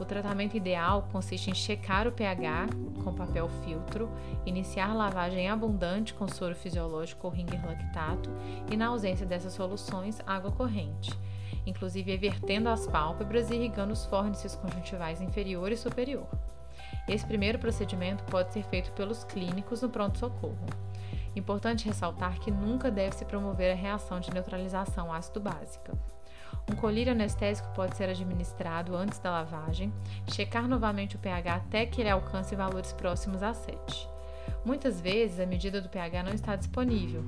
O 0.00 0.04
tratamento 0.04 0.56
ideal 0.56 1.08
consiste 1.12 1.50
em 1.50 1.54
checar 1.54 2.06
o 2.06 2.12
pH 2.12 2.68
com 3.02 3.12
papel 3.12 3.48
filtro, 3.64 4.08
iniciar 4.46 4.94
lavagem 4.94 5.50
abundante 5.50 6.14
com 6.14 6.28
soro 6.28 6.54
fisiológico 6.54 7.26
ou 7.26 7.32
ringer 7.32 7.64
lactato 7.66 8.30
e, 8.70 8.76
na 8.76 8.86
ausência 8.86 9.26
dessas 9.26 9.52
soluções, 9.52 10.20
água 10.26 10.52
corrente, 10.52 11.12
inclusive 11.66 12.16
vertendo 12.16 12.68
as 12.68 12.86
pálpebras 12.86 13.50
e 13.50 13.56
irrigando 13.56 13.92
os 13.92 14.06
fórnices 14.06 14.54
conjuntivais 14.54 15.20
inferior 15.20 15.72
e 15.72 15.76
superior. 15.76 16.26
Esse 17.08 17.24
primeiro 17.24 17.58
procedimento 17.58 18.22
pode 18.24 18.52
ser 18.52 18.62
feito 18.64 18.92
pelos 18.92 19.24
clínicos 19.24 19.80
no 19.80 19.88
pronto-socorro. 19.88 20.66
Importante 21.34 21.86
ressaltar 21.86 22.38
que 22.38 22.50
nunca 22.50 22.90
deve 22.90 23.16
se 23.16 23.24
promover 23.24 23.72
a 23.72 23.74
reação 23.74 24.20
de 24.20 24.32
neutralização 24.32 25.12
ácido 25.12 25.40
básica. 25.40 25.92
Um 26.70 26.76
colírio 26.76 27.12
anestésico 27.12 27.72
pode 27.74 27.96
ser 27.96 28.10
administrado 28.10 28.94
antes 28.94 29.18
da 29.18 29.30
lavagem, 29.30 29.92
checar 30.26 30.68
novamente 30.68 31.16
o 31.16 31.18
pH 31.18 31.54
até 31.54 31.86
que 31.86 32.02
ele 32.02 32.10
alcance 32.10 32.54
valores 32.54 32.92
próximos 32.92 33.42
a 33.42 33.54
7. 33.54 34.08
Muitas 34.64 35.00
vezes 35.00 35.40
a 35.40 35.46
medida 35.46 35.80
do 35.80 35.88
pH 35.88 36.22
não 36.22 36.32
está 36.32 36.56
disponível, 36.56 37.24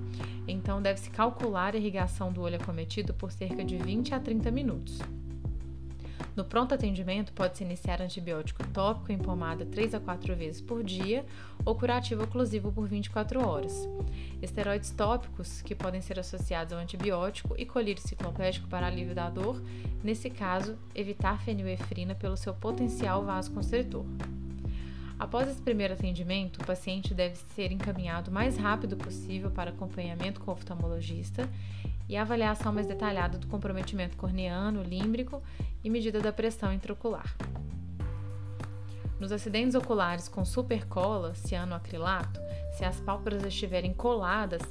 então 0.46 0.82
deve-se 0.82 1.08
calcular 1.08 1.74
a 1.74 1.78
irrigação 1.78 2.30
do 2.30 2.42
olho 2.42 2.56
acometido 2.56 3.14
por 3.14 3.32
cerca 3.32 3.64
de 3.64 3.78
20 3.78 4.14
a 4.14 4.20
30 4.20 4.50
minutos. 4.50 4.98
No 6.36 6.44
pronto 6.44 6.74
atendimento, 6.74 7.32
pode-se 7.32 7.64
iniciar 7.64 8.00
antibiótico 8.00 8.66
tópico 8.68 9.12
em 9.12 9.18
pomada 9.18 9.66
3 9.66 9.94
a 9.94 10.00
4 10.00 10.36
vezes 10.36 10.60
por 10.60 10.82
dia 10.82 11.24
ou 11.64 11.74
curativo 11.74 12.24
oclusivo 12.24 12.72
por 12.72 12.86
24 12.86 13.46
horas. 13.46 13.88
Esteroides 14.40 14.90
tópicos, 14.90 15.60
que 15.62 15.74
podem 15.74 16.00
ser 16.00 16.18
associados 16.18 16.72
ao 16.72 16.78
antibiótico, 16.78 17.54
e 17.58 17.66
colírio 17.66 18.02
cicloplégico 18.02 18.68
para 18.68 18.86
alívio 18.86 19.14
da 19.14 19.28
dor, 19.28 19.60
nesse 20.02 20.30
caso, 20.30 20.78
evitar 20.94 21.40
fenilefrina 21.42 22.14
pelo 22.14 22.36
seu 22.36 22.54
potencial 22.54 23.24
vasoconstritor. 23.24 24.04
Após 25.20 25.46
esse 25.46 25.60
primeiro 25.60 25.92
atendimento, 25.92 26.62
o 26.62 26.64
paciente 26.64 27.12
deve 27.12 27.36
ser 27.54 27.70
encaminhado 27.70 28.30
o 28.30 28.34
mais 28.34 28.56
rápido 28.56 28.96
possível 28.96 29.50
para 29.50 29.68
acompanhamento 29.68 30.40
com 30.40 30.50
o 30.50 30.54
oftalmologista 30.54 31.46
e 32.08 32.16
avaliação 32.16 32.72
mais 32.72 32.86
detalhada 32.86 33.36
do 33.36 33.46
comprometimento 33.46 34.16
corneano, 34.16 34.82
límbrico 34.82 35.42
e 35.84 35.90
medida 35.90 36.20
da 36.20 36.32
pressão 36.32 36.72
intraocular. 36.72 37.36
Nos 39.20 39.30
acidentes 39.30 39.74
oculares 39.74 40.26
com 40.26 40.42
supercola, 40.42 41.34
cianoacrilato, 41.34 42.40
se 42.72 42.86
as 42.86 42.98
pálpebras 42.98 43.44
estiverem 43.44 43.92
coladas, 43.92 44.62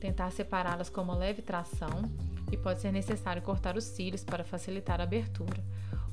tentar 0.00 0.30
separá-las 0.30 0.88
com 0.88 1.02
uma 1.02 1.14
leve 1.14 1.42
tração 1.42 2.10
e 2.50 2.56
pode 2.56 2.80
ser 2.80 2.92
necessário 2.92 3.42
cortar 3.42 3.76
os 3.76 3.84
cílios 3.84 4.24
para 4.24 4.42
facilitar 4.42 5.02
a 5.02 5.04
abertura. 5.04 5.62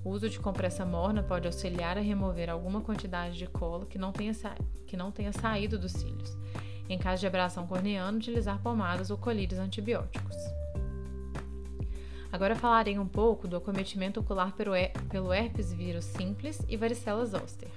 O 0.05 0.11
uso 0.11 0.29
de 0.29 0.39
compressa 0.39 0.85
morna 0.85 1.23
pode 1.23 1.47
auxiliar 1.47 1.97
a 1.97 2.01
remover 2.01 2.47
alguma 2.47 2.79
quantidade 2.79 3.35
de 3.39 3.47
cola 3.47 3.87
que 3.87 3.97
não 3.97 4.11
tenha, 4.11 4.33
que 4.85 4.95
não 4.95 5.11
tenha 5.11 5.33
saído 5.33 5.79
dos 5.79 5.93
cílios. 5.93 6.37
Em 6.87 6.99
caso 6.99 7.21
de 7.21 7.25
abração 7.25 7.65
corneana, 7.65 8.15
utilizar 8.15 8.61
pomadas 8.61 9.09
ou 9.09 9.17
colírios 9.17 9.59
antibióticos. 9.59 10.35
Agora 12.31 12.53
falarei 12.53 12.99
um 12.99 13.07
pouco 13.07 13.47
do 13.47 13.55
acometimento 13.57 14.19
ocular 14.19 14.53
pelo 14.53 15.33
herpes 15.33 15.73
vírus 15.73 16.05
simples 16.05 16.61
e 16.69 16.77
varicela 16.77 17.25
zoster. 17.25 17.71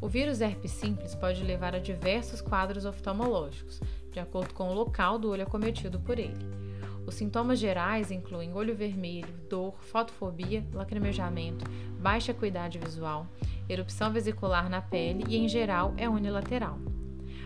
O 0.00 0.08
vírus 0.08 0.40
herpes 0.40 0.70
simples 0.70 1.14
pode 1.14 1.44
levar 1.44 1.74
a 1.74 1.78
diversos 1.78 2.40
quadros 2.40 2.86
oftalmológicos, 2.86 3.82
de 4.10 4.18
acordo 4.18 4.54
com 4.54 4.70
o 4.70 4.74
local 4.74 5.18
do 5.18 5.28
olho 5.28 5.42
acometido 5.42 6.00
por 6.00 6.18
ele. 6.18 6.61
Os 7.06 7.14
sintomas 7.14 7.58
gerais 7.58 8.10
incluem 8.10 8.54
olho 8.54 8.74
vermelho, 8.74 9.28
dor, 9.48 9.74
fotofobia, 9.80 10.64
lacrimejamento, 10.72 11.64
baixa 11.98 12.32
acuidade 12.32 12.78
visual, 12.78 13.26
erupção 13.68 14.12
vesicular 14.12 14.70
na 14.70 14.80
pele 14.80 15.24
e, 15.28 15.36
em 15.36 15.48
geral, 15.48 15.94
é 15.96 16.08
unilateral. 16.08 16.78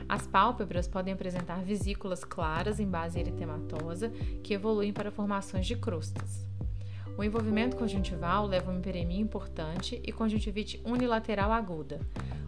As 0.09 0.27
pálpebras 0.27 0.87
podem 0.87 1.15
apresentar 1.15 1.63
vesículas 1.63 2.23
claras 2.23 2.79
em 2.79 2.89
base 2.89 3.19
eritematosa 3.19 4.11
que 4.43 4.55
evoluem 4.55 4.93
para 4.93 5.11
formações 5.11 5.67
de 5.67 5.75
crostas. 5.75 6.47
O 7.19 7.25
envolvimento 7.25 7.77
conjuntival 7.77 8.47
leva 8.47 8.71
a 8.71 8.75
uma 8.75 8.79
hiperemia 8.79 9.21
importante 9.21 10.01
e 10.05 10.13
conjuntivite 10.13 10.81
unilateral 10.85 11.51
aguda. 11.51 11.99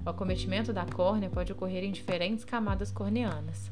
O 0.04 0.10
acometimento 0.10 0.72
da 0.72 0.84
córnea 0.84 1.30
pode 1.30 1.52
ocorrer 1.52 1.82
em 1.82 1.90
diferentes 1.90 2.44
camadas 2.44 2.92
corneanas. 2.92 3.70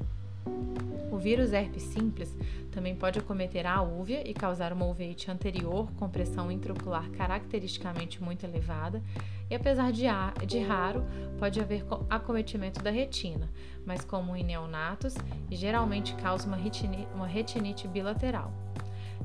O 1.11 1.19
vírus 1.19 1.53
herpes 1.53 1.83
simples 1.83 2.37
também 2.71 2.95
pode 2.95 3.19
acometer 3.19 3.67
a 3.67 3.81
úvea 3.81 4.29
e 4.29 4.35
causar 4.35 4.73
uma 4.73 4.85
uveite 4.85 5.31
anterior 5.31 5.91
com 5.93 6.11
pressão 6.11 6.53
intraocular 6.53 7.09
caracteristicamente 7.11 8.23
muito 8.23 8.45
elevada, 8.45 9.03
e 9.49 9.55
apesar 9.55 9.93
de, 9.93 10.05
de 10.47 10.59
raro, 10.59 11.05
pode 11.39 11.59
haver 11.59 11.87
acometimento 12.11 12.83
da 12.83 12.91
retina, 12.91 13.49
mas 13.87 14.05
comum 14.05 14.37
em 14.37 14.45
neonatos 14.45 15.15
e 15.51 15.57
geralmente 15.57 16.15
causa 16.17 16.47
uma 16.47 16.57
retinite, 16.57 17.09
uma 17.15 17.27
retinite 17.27 17.89
bilateral. 17.89 18.53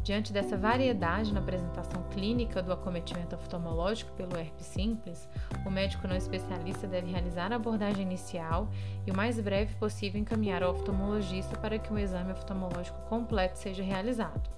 Diante 0.03 0.33
dessa 0.33 0.57
variedade 0.57 1.31
na 1.31 1.39
apresentação 1.39 2.03
clínica 2.09 2.61
do 2.61 2.73
acometimento 2.73 3.35
oftalmológico 3.35 4.11
pelo 4.13 4.35
herpes 4.35 4.65
simples, 4.65 5.29
o 5.63 5.69
médico 5.69 6.07
não 6.07 6.15
especialista 6.15 6.87
deve 6.87 7.11
realizar 7.11 7.53
a 7.53 7.55
abordagem 7.55 8.01
inicial 8.01 8.67
e 9.05 9.11
o 9.11 9.15
mais 9.15 9.39
breve 9.39 9.75
possível 9.75 10.19
encaminhar 10.19 10.63
ao 10.63 10.71
oftalmologista 10.71 11.55
para 11.55 11.77
que 11.77 11.93
um 11.93 11.99
exame 11.99 12.31
oftalmológico 12.31 12.99
completo 13.07 13.59
seja 13.59 13.83
realizado. 13.83 14.49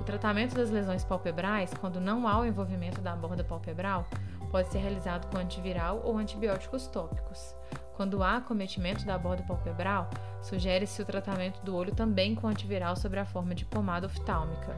O 0.00 0.04
tratamento 0.04 0.54
das 0.54 0.70
lesões 0.70 1.04
palpebrais, 1.04 1.74
quando 1.74 2.00
não 2.00 2.26
há 2.28 2.38
o 2.38 2.44
envolvimento 2.44 3.00
da 3.00 3.16
borda 3.16 3.42
palpebral, 3.42 4.06
pode 4.52 4.68
ser 4.68 4.78
realizado 4.78 5.28
com 5.30 5.38
antiviral 5.38 6.00
ou 6.04 6.16
antibióticos 6.16 6.86
tópicos. 6.86 7.56
Quando 7.94 8.22
há 8.22 8.38
acometimento 8.38 9.04
da 9.04 9.18
borda 9.18 9.42
palpebral, 9.42 10.08
sugere-se 10.42 11.02
o 11.02 11.04
tratamento 11.04 11.62
do 11.62 11.76
olho 11.76 11.94
também 11.94 12.34
com 12.34 12.48
antiviral 12.48 12.96
sobre 12.96 13.20
a 13.20 13.24
forma 13.24 13.54
de 13.54 13.64
pomada 13.64 14.06
oftálmica, 14.06 14.74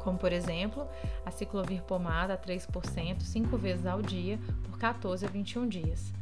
como 0.00 0.18
por 0.18 0.32
exemplo 0.32 0.88
a 1.24 1.30
ciclovir 1.30 1.82
pomada 1.82 2.34
a 2.34 2.38
3% 2.38 3.20
5 3.20 3.58
vezes 3.58 3.86
ao 3.86 4.00
dia 4.00 4.38
por 4.64 4.78
14 4.78 5.26
a 5.26 5.28
21 5.28 5.68
dias. 5.68 6.12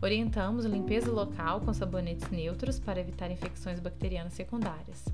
Orientamos 0.00 0.64
limpeza 0.64 1.10
local 1.10 1.60
com 1.60 1.72
sabonetes 1.72 2.28
neutros 2.30 2.78
para 2.78 3.00
evitar 3.00 3.30
infecções 3.30 3.80
bacterianas 3.80 4.32
secundárias. 4.32 5.04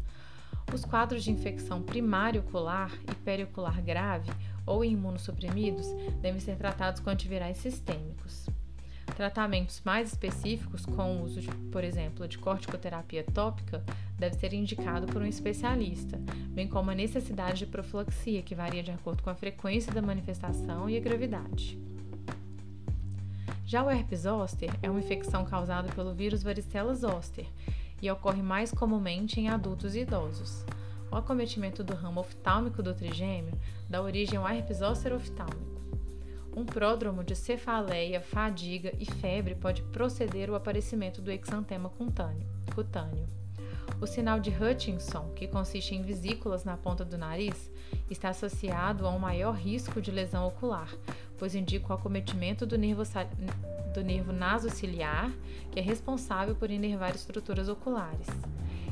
Os 0.73 0.85
quadros 0.85 1.25
de 1.25 1.31
infecção 1.31 1.83
primária 1.83 2.41
ocular 2.41 2.93
e 3.11 3.15
periocular 3.15 3.83
grave 3.83 4.31
ou 4.67 4.85
imunossuprimidos 4.85 5.87
devem 6.21 6.41
ser 6.41 6.57
tratados 6.57 7.01
com 7.01 7.09
antivirais 7.09 7.57
sistêmicos. 7.57 8.47
Tratamentos 9.17 9.83
mais 9.85 10.09
específicos, 10.09 10.87
com 10.87 11.17
o 11.17 11.25
uso, 11.25 11.41
de, 11.41 11.49
por 11.73 11.83
exemplo, 11.83 12.27
de 12.29 12.39
corticoterapia 12.39 13.25
tópica, 13.25 13.83
deve 14.17 14.37
ser 14.37 14.53
indicado 14.53 15.07
por 15.07 15.21
um 15.21 15.27
especialista, 15.27 16.19
bem 16.51 16.69
como 16.69 16.91
a 16.91 16.95
necessidade 16.95 17.61
de 17.61 17.67
profilaxia, 17.67 18.43
que 18.43 18.55
varia 18.55 18.83
de 18.83 18.91
acordo 18.91 19.23
com 19.23 19.31
a 19.31 19.35
frequência 19.35 19.93
da 19.93 20.01
manifestação 20.01 20.89
e 20.89 20.97
a 20.97 21.01
gravidade. 21.01 21.79
Já 23.67 23.85
o 23.85 23.91
herpes 23.91 24.21
zoster 24.21 24.71
é 24.83 24.89
uma 24.89 25.01
infecção 25.01 25.45
causada 25.45 25.93
pelo 25.93 26.15
vírus 26.15 26.43
varicela 26.43 26.95
zoster 26.95 27.47
e 28.01 28.11
ocorre 28.11 28.41
mais 28.43 28.73
comumente 28.73 29.41
em 29.41 29.49
adultos 29.49 29.95
e 29.95 30.01
idosos. 30.01 30.65
O 31.11 31.17
acometimento 31.17 31.85
do 31.85 31.95
ramo 31.95 32.21
oftálmico 32.21 32.83
do 32.83 32.95
trigêmeo 32.95 33.53
dá 33.89 34.01
origem 34.01 34.39
ao 34.39 34.49
herpes 34.49 34.79
zoster 34.79 35.13
oftálmico. 35.13 35.98
Um 36.57 36.65
pródromo 36.65 37.23
de 37.23 37.37
cefaleia, 37.37 38.21
fadiga 38.21 38.93
e 38.99 39.05
febre 39.05 39.55
pode 39.55 39.83
proceder 39.83 40.49
ao 40.49 40.57
aparecimento 40.57 41.21
do 41.21 41.31
exantema 41.31 41.91
cutâneo. 41.91 43.29
O 44.01 44.07
sinal 44.07 44.39
de 44.39 44.51
Hutchinson, 44.51 45.33
que 45.35 45.49
consiste 45.49 45.95
em 45.95 46.03
vesículas 46.03 46.65
na 46.65 46.77
ponta 46.77 47.05
do 47.05 47.19
nariz, 47.19 47.71
está 48.11 48.29
associado 48.29 49.07
a 49.07 49.11
um 49.11 49.19
maior 49.19 49.55
risco 49.55 50.01
de 50.01 50.11
lesão 50.11 50.47
ocular, 50.47 50.93
pois 51.37 51.55
indica 51.55 51.93
o 51.93 51.97
acometimento 51.97 52.65
do 52.65 52.79
nervo, 52.79 53.03
do 53.95 54.03
nervo 54.03 54.33
nasociliar, 54.33 55.33
que 55.73 55.81
é 55.81 55.83
responsável 55.83 56.55
por 56.55 56.71
inervar 56.71 57.15
estruturas 57.15 57.69
oculares. 57.69 58.27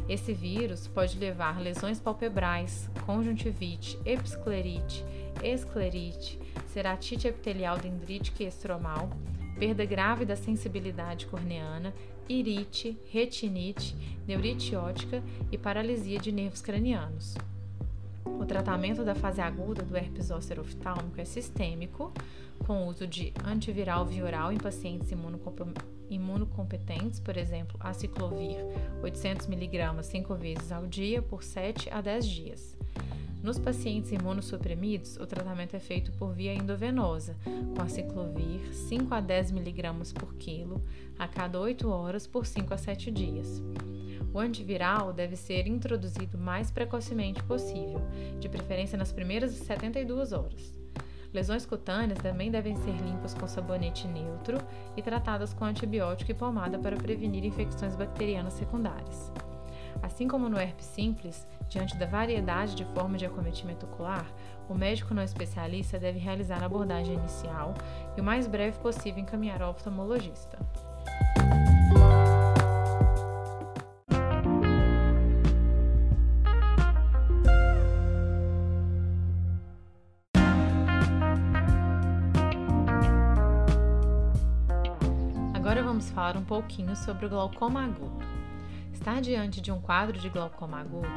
Esse 0.08 0.32
vírus 0.32 0.86
pode 0.86 1.18
levar 1.18 1.60
lesões 1.60 1.98
palpebrais, 1.98 2.88
conjuntivite, 3.04 3.98
episclerite, 4.04 5.04
esclerite, 5.42 6.38
ceratite 6.68 7.26
epitelial 7.26 7.76
dendrítica 7.76 8.44
e 8.44 8.46
estromal, 8.46 9.10
perda 9.58 9.84
grave 9.84 10.24
da 10.24 10.36
sensibilidade 10.36 11.26
corneana, 11.26 11.92
irite, 12.28 12.96
retinite, 13.10 13.96
neurite 14.28 14.76
ótica 14.76 15.22
e 15.50 15.58
paralisia 15.58 16.20
de 16.20 16.30
nervos 16.30 16.60
cranianos. 16.60 17.34
O 18.26 18.44
tratamento 18.44 19.04
da 19.04 19.14
fase 19.14 19.40
aguda 19.40 19.82
do 19.82 19.96
herpes 19.96 20.26
zoster 20.26 20.60
oftálmico 20.60 21.20
é 21.20 21.24
sistêmico, 21.24 22.12
com 22.66 22.86
uso 22.86 23.06
de 23.06 23.32
antiviral 23.44 24.04
vioral 24.04 24.52
em 24.52 24.58
pacientes 24.58 25.10
imunocompetentes, 26.10 27.20
por 27.20 27.36
exemplo, 27.36 27.76
aciclovir 27.80 28.58
800mg 29.02 30.02
5 30.02 30.34
vezes 30.34 30.72
ao 30.72 30.86
dia 30.86 31.22
por 31.22 31.42
7 31.42 31.88
a 31.90 32.00
10 32.00 32.26
dias. 32.26 32.76
Nos 33.42 33.58
pacientes 33.58 34.10
imunossuprimidos, 34.10 35.16
o 35.18 35.26
tratamento 35.26 35.76
é 35.76 35.78
feito 35.78 36.10
por 36.12 36.32
via 36.32 36.52
endovenosa, 36.52 37.36
com 37.76 37.82
aciclovir 37.82 38.74
5 38.74 39.14
a 39.14 39.20
10 39.20 39.52
mg 39.52 40.12
por 40.14 40.34
quilo 40.34 40.82
a 41.16 41.28
cada 41.28 41.60
8 41.60 41.88
horas 41.88 42.26
por 42.26 42.44
5 42.44 42.74
a 42.74 42.76
7 42.76 43.10
dias. 43.10 43.62
O 44.36 44.38
antiviral 44.38 45.14
deve 45.14 45.34
ser 45.34 45.66
introduzido 45.66 46.36
mais 46.36 46.70
precocemente 46.70 47.42
possível, 47.44 48.02
de 48.38 48.50
preferência 48.50 48.98
nas 48.98 49.10
primeiras 49.10 49.52
72 49.52 50.30
horas. 50.34 50.78
Lesões 51.32 51.64
cutâneas 51.64 52.18
também 52.18 52.50
devem 52.50 52.76
ser 52.76 52.92
limpas 52.96 53.32
com 53.32 53.48
sabonete 53.48 54.06
neutro 54.06 54.58
e 54.94 55.00
tratadas 55.00 55.54
com 55.54 55.64
antibiótico 55.64 56.32
e 56.32 56.34
pomada 56.34 56.78
para 56.78 56.98
prevenir 56.98 57.46
infecções 57.46 57.96
bacterianas 57.96 58.52
secundárias. 58.52 59.32
Assim 60.02 60.28
como 60.28 60.50
no 60.50 60.60
herpes 60.60 60.84
simples, 60.84 61.46
diante 61.66 61.96
da 61.96 62.04
variedade 62.04 62.74
de 62.74 62.84
formas 62.92 63.20
de 63.20 63.24
acometimento 63.24 63.86
ocular, 63.86 64.30
o 64.68 64.74
médico 64.74 65.14
não 65.14 65.22
especialista 65.22 65.98
deve 65.98 66.18
realizar 66.18 66.62
a 66.62 66.66
abordagem 66.66 67.14
inicial 67.14 67.72
e 68.14 68.20
o 68.20 68.24
mais 68.24 68.46
breve 68.46 68.78
possível 68.80 69.22
encaminhar 69.22 69.62
ao 69.62 69.70
oftalmologista. 69.70 70.58
Vamos 85.96 86.10
falar 86.10 86.36
um 86.36 86.44
pouquinho 86.44 86.94
sobre 86.94 87.24
o 87.24 87.28
glaucoma 87.30 87.82
agudo. 87.82 88.18
Estar 88.92 89.18
diante 89.22 89.62
de 89.62 89.72
um 89.72 89.80
quadro 89.80 90.18
de 90.18 90.28
glaucoma 90.28 90.78
agudo 90.78 91.08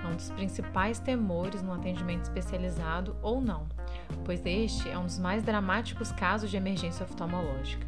é 0.00 0.06
um 0.06 0.14
dos 0.14 0.30
principais 0.30 1.00
temores 1.00 1.60
no 1.60 1.72
atendimento 1.72 2.22
especializado 2.22 3.16
ou 3.20 3.40
não, 3.40 3.66
pois 4.24 4.46
este 4.46 4.88
é 4.88 4.96
um 4.96 5.06
dos 5.06 5.18
mais 5.18 5.42
dramáticos 5.42 6.12
casos 6.12 6.52
de 6.52 6.56
emergência 6.56 7.04
oftalmológica. 7.04 7.84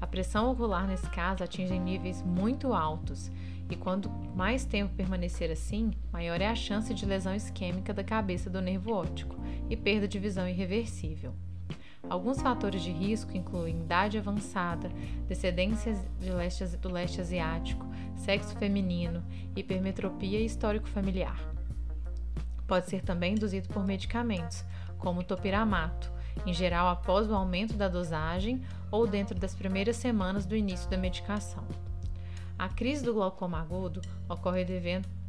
A 0.00 0.06
pressão 0.06 0.52
ocular 0.52 0.86
nesse 0.86 1.10
caso 1.10 1.42
atinge 1.42 1.76
níveis 1.76 2.22
muito 2.22 2.72
altos 2.72 3.28
e 3.68 3.74
quanto 3.74 4.08
mais 4.36 4.64
tempo 4.64 4.94
permanecer 4.94 5.50
assim, 5.50 5.90
maior 6.12 6.40
é 6.40 6.46
a 6.46 6.54
chance 6.54 6.94
de 6.94 7.04
lesão 7.04 7.34
isquêmica 7.34 7.92
da 7.92 8.04
cabeça 8.04 8.48
do 8.48 8.60
nervo 8.60 8.92
óptico 8.92 9.34
e 9.68 9.76
perda 9.76 10.06
de 10.06 10.20
visão 10.20 10.48
irreversível. 10.48 11.34
Alguns 12.08 12.40
fatores 12.40 12.82
de 12.82 12.90
risco 12.90 13.36
incluem 13.36 13.80
idade 13.80 14.18
avançada, 14.18 14.90
descendências 15.26 15.98
de 16.18 16.30
leste, 16.30 16.64
do 16.78 16.90
leste 16.90 17.20
asiático, 17.20 17.86
sexo 18.16 18.56
feminino, 18.56 19.22
hipermetropia 19.54 20.40
e 20.40 20.44
histórico 20.44 20.88
familiar. 20.88 21.38
Pode 22.66 22.88
ser 22.88 23.02
também 23.02 23.32
induzido 23.32 23.68
por 23.68 23.86
medicamentos, 23.86 24.64
como 24.98 25.22
topiramato, 25.22 26.12
em 26.46 26.52
geral 26.52 26.88
após 26.88 27.28
o 27.28 27.34
aumento 27.34 27.74
da 27.74 27.88
dosagem 27.88 28.62
ou 28.90 29.06
dentro 29.06 29.38
das 29.38 29.54
primeiras 29.54 29.96
semanas 29.96 30.46
do 30.46 30.56
início 30.56 30.88
da 30.88 30.96
medicação. 30.96 31.64
A 32.58 32.68
crise 32.68 33.04
do 33.04 33.14
glaucoma 33.14 33.60
agudo 33.60 34.00
ocorre 34.28 34.64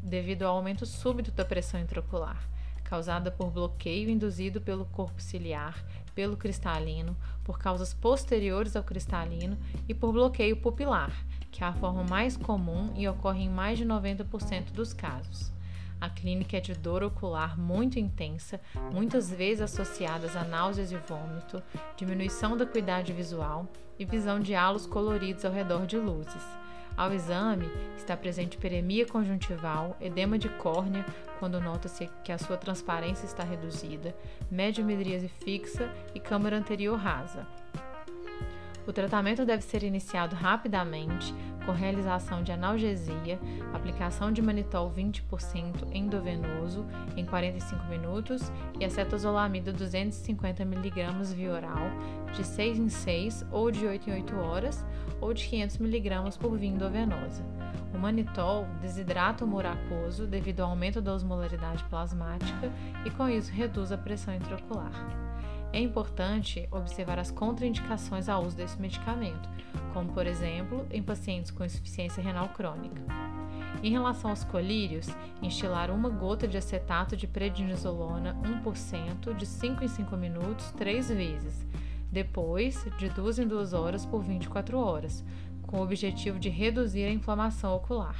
devido 0.01 0.43
ao 0.43 0.55
aumento 0.55 0.85
súbito 0.85 1.31
da 1.31 1.45
pressão 1.45 1.79
intraocular, 1.79 2.41
causada 2.83 3.29
por 3.31 3.51
bloqueio 3.51 4.09
induzido 4.09 4.59
pelo 4.59 4.85
corpo 4.85 5.21
ciliar 5.21 5.85
pelo 6.19 6.35
cristalino, 6.35 7.15
por 7.45 7.57
causas 7.57 7.93
posteriores 7.93 8.75
ao 8.75 8.83
cristalino 8.83 9.57
e 9.87 9.93
por 9.93 10.11
bloqueio 10.11 10.57
pupilar, 10.57 11.13
que 11.49 11.63
é 11.63 11.67
a 11.67 11.71
forma 11.71 12.03
mais 12.03 12.35
comum 12.35 12.91
e 12.93 13.07
ocorre 13.07 13.43
em 13.43 13.49
mais 13.49 13.77
de 13.77 13.85
90% 13.85 14.73
dos 14.73 14.91
casos. 14.91 15.49
A 16.01 16.09
clínica 16.09 16.57
é 16.57 16.59
de 16.59 16.73
dor 16.73 17.03
ocular 17.03 17.57
muito 17.57 17.97
intensa, 17.97 18.59
muitas 18.91 19.31
vezes 19.31 19.61
associadas 19.61 20.35
a 20.35 20.43
náuseas 20.43 20.91
e 20.91 20.97
vômito, 20.97 21.63
diminuição 21.95 22.57
da 22.57 22.65
acuidade 22.65 23.13
visual 23.13 23.65
e 23.97 24.03
visão 24.03 24.41
de 24.41 24.53
halos 24.53 24.85
coloridos 24.85 25.45
ao 25.45 25.53
redor 25.53 25.85
de 25.85 25.97
luzes. 25.97 26.43
Ao 26.99 27.13
exame, 27.13 27.65
está 27.95 28.17
presente 28.17 28.57
peremia 28.57 29.05
conjuntival, 29.05 29.95
edema 30.01 30.37
de 30.37 30.49
córnea, 30.49 31.05
quando 31.39 31.61
nota-se 31.61 32.09
que 32.25 32.31
a 32.33 32.37
sua 32.37 32.57
transparência 32.57 33.25
está 33.25 33.41
reduzida, 33.41 34.13
mediomedríase 34.51 35.29
fixa 35.29 35.89
e 36.13 36.19
câmara 36.19 36.57
anterior 36.57 36.99
rasa. 36.99 37.47
O 38.89 38.91
tratamento 38.91 39.45
deve 39.45 39.61
ser 39.61 39.83
iniciado 39.83 40.35
rapidamente, 40.35 41.31
com 41.63 41.71
realização 41.71 42.41
de 42.41 42.51
analgesia, 42.51 43.39
aplicação 43.71 44.31
de 44.31 44.41
manitol 44.41 44.91
20% 44.91 45.85
endovenoso 45.93 46.83
em 47.15 47.23
45 47.23 47.85
minutos 47.85 48.51
e 48.79 48.85
acetazolamida 48.85 49.71
250 49.71 50.63
mg 50.63 51.35
via 51.35 51.51
oral, 51.51 51.91
de 52.33 52.43
6 52.43 52.79
em 52.79 52.89
6 52.89 53.45
ou 53.51 53.69
de 53.69 53.85
8 53.85 54.09
em 54.09 54.13
8 54.13 54.35
horas, 54.37 54.83
ou 55.21 55.35
de 55.35 55.47
500 55.47 55.79
mg 55.79 56.39
por 56.39 56.57
via 56.57 56.69
endovenosa. 56.69 57.45
O 57.93 57.99
manitol 57.99 58.65
desidrata 58.81 59.45
o 59.45 59.47
humor 59.47 59.67
aquoso 59.67 60.25
devido 60.25 60.61
ao 60.61 60.71
aumento 60.71 60.99
da 60.99 61.13
osmolaridade 61.13 61.83
plasmática 61.83 62.71
e 63.05 63.11
com 63.11 63.29
isso 63.29 63.51
reduz 63.51 63.91
a 63.91 63.97
pressão 63.99 64.33
intraocular. 64.33 65.28
É 65.71 65.79
importante 65.79 66.67
observar 66.71 67.19
as 67.19 67.29
contraindicações 67.29 68.27
ao 68.27 68.43
uso 68.43 68.57
desse 68.57 68.79
medicamento, 68.81 69.47
como 69.93 70.11
por 70.11 70.25
exemplo 70.25 70.85
em 70.89 71.01
pacientes 71.01 71.51
com 71.51 71.63
insuficiência 71.63 72.23
renal 72.23 72.49
crônica. 72.49 73.01
Em 73.83 73.91
relação 73.91 74.31
aos 74.31 74.43
colírios, 74.43 75.07
instilar 75.41 75.91
uma 75.91 76.09
gota 76.09 76.47
de 76.47 76.57
acetato 76.57 77.15
de 77.15 77.27
prednisolona 77.27 78.35
1% 78.63 79.35
de 79.35 79.45
5 79.45 79.83
em 79.83 79.87
5 79.87 80.17
minutos 80.17 80.71
três 80.71 81.07
vezes, 81.07 81.65
depois 82.11 82.85
de 82.97 83.07
2 83.09 83.39
em 83.39 83.47
2 83.47 83.73
horas 83.73 84.05
por 84.05 84.23
24 84.23 84.77
horas, 84.77 85.23
com 85.61 85.77
o 85.77 85.83
objetivo 85.83 86.39
de 86.39 86.49
reduzir 86.49 87.05
a 87.05 87.11
inflamação 87.11 87.75
ocular. 87.75 88.17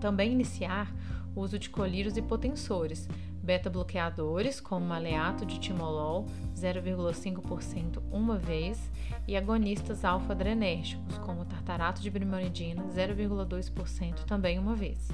Também 0.00 0.32
iniciar 0.32 0.94
o 1.34 1.40
uso 1.40 1.58
de 1.58 1.68
colírios 1.68 2.16
hipotensores, 2.16 3.08
beta-bloqueadores, 3.48 4.60
como 4.60 4.84
maleato 4.84 5.46
de 5.46 5.58
timolol 5.58 6.26
0,5% 6.54 8.02
uma 8.12 8.36
vez, 8.36 8.78
e 9.26 9.38
agonistas 9.38 10.04
alfa-adrenérgicos, 10.04 11.16
como 11.16 11.46
tartarato 11.46 12.02
de 12.02 12.10
brimonidina 12.10 12.84
0,2% 12.94 14.24
também 14.26 14.58
uma 14.58 14.76
vez. 14.76 15.08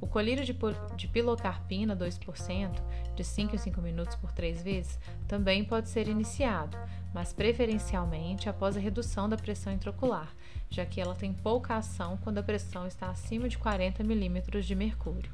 O 0.00 0.06
colírio 0.06 0.42
de, 0.42 0.56
de 0.96 1.06
pilocarpina 1.08 1.94
2%, 1.94 2.82
de 3.14 3.22
5 3.22 3.54
em 3.54 3.58
5 3.58 3.82
minutos 3.82 4.16
por 4.16 4.32
3 4.32 4.62
vezes, 4.62 4.98
também 5.28 5.62
pode 5.62 5.90
ser 5.90 6.08
iniciado, 6.08 6.78
mas 7.12 7.34
preferencialmente 7.34 8.48
após 8.48 8.74
a 8.74 8.80
redução 8.80 9.28
da 9.28 9.36
pressão 9.36 9.70
intraocular, 9.70 10.34
já 10.70 10.86
que 10.86 10.98
ela 10.98 11.14
tem 11.14 11.34
pouca 11.34 11.76
ação 11.76 12.16
quando 12.24 12.38
a 12.38 12.42
pressão 12.42 12.86
está 12.86 13.10
acima 13.10 13.50
de 13.50 13.58
40 13.58 14.02
milímetros 14.02 14.64
de 14.64 14.74
mercúrio. 14.74 15.30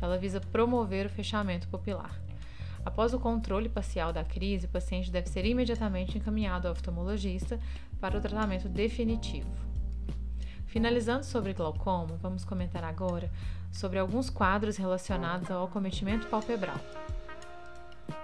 Ela 0.00 0.18
visa 0.18 0.40
promover 0.40 1.06
o 1.06 1.10
fechamento 1.10 1.68
pupilar. 1.68 2.20
Após 2.84 3.12
o 3.12 3.20
controle 3.20 3.68
parcial 3.68 4.12
da 4.12 4.24
crise, 4.24 4.66
o 4.66 4.70
paciente 4.70 5.10
deve 5.10 5.28
ser 5.28 5.44
imediatamente 5.44 6.16
encaminhado 6.16 6.66
ao 6.66 6.72
oftalmologista 6.72 7.60
para 8.00 8.16
o 8.16 8.20
tratamento 8.20 8.68
definitivo. 8.68 9.50
Finalizando 10.66 11.24
sobre 11.24 11.52
glaucoma, 11.52 12.16
vamos 12.22 12.44
comentar 12.44 12.84
agora 12.84 13.30
sobre 13.70 13.98
alguns 13.98 14.30
quadros 14.30 14.76
relacionados 14.76 15.50
ao 15.50 15.64
acometimento 15.64 16.28
palpebral. 16.28 16.78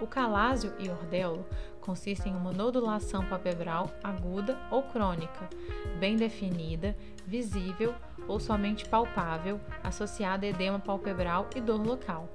O 0.01 0.07
calásio 0.07 0.72
e 0.79 0.88
ordelo 0.88 1.46
consistem 1.81 2.33
em 2.33 2.37
uma 2.37 2.53
nodulação 2.53 3.25
palpebral 3.27 3.90
aguda 4.03 4.59
ou 4.70 4.83
crônica, 4.83 5.49
bem 5.99 6.16
definida, 6.16 6.96
visível 7.27 7.94
ou 8.27 8.40
somente 8.40 8.88
palpável, 8.88 9.61
associada 9.83 10.46
a 10.46 10.49
edema 10.49 10.79
palpebral 10.79 11.49
e 11.55 11.61
dor 11.61 11.85
local. 11.87 12.29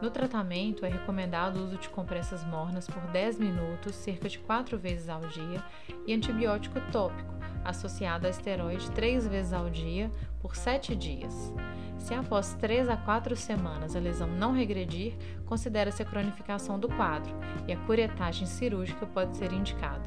No 0.00 0.10
tratamento, 0.10 0.86
é 0.86 0.88
recomendado 0.88 1.58
o 1.58 1.64
uso 1.64 1.76
de 1.76 1.88
compressas 1.90 2.42
mornas 2.44 2.86
por 2.86 3.02
10 3.08 3.38
minutos, 3.38 3.94
cerca 3.94 4.28
de 4.28 4.38
4 4.38 4.78
vezes 4.78 5.10
ao 5.10 5.20
dia, 5.20 5.62
e 6.06 6.14
antibiótico 6.14 6.80
tópico, 6.90 7.34
associada 7.64 8.26
a 8.26 8.30
esteroide 8.30 8.90
três 8.92 9.26
vezes 9.26 9.52
ao 9.52 9.68
dia 9.68 10.10
por 10.40 10.56
sete 10.56 10.96
dias. 10.96 11.52
Se 12.00 12.14
após 12.14 12.54
3 12.54 12.88
a 12.88 12.96
4 12.96 13.36
semanas 13.36 13.94
a 13.94 14.00
lesão 14.00 14.26
não 14.26 14.52
regredir, 14.52 15.14
considera-se 15.44 16.02
a 16.02 16.04
cronificação 16.04 16.78
do 16.78 16.88
quadro 16.88 17.32
e 17.68 17.72
a 17.72 17.76
curetagem 17.76 18.46
cirúrgica 18.46 19.06
pode 19.06 19.36
ser 19.36 19.52
indicada. 19.52 20.02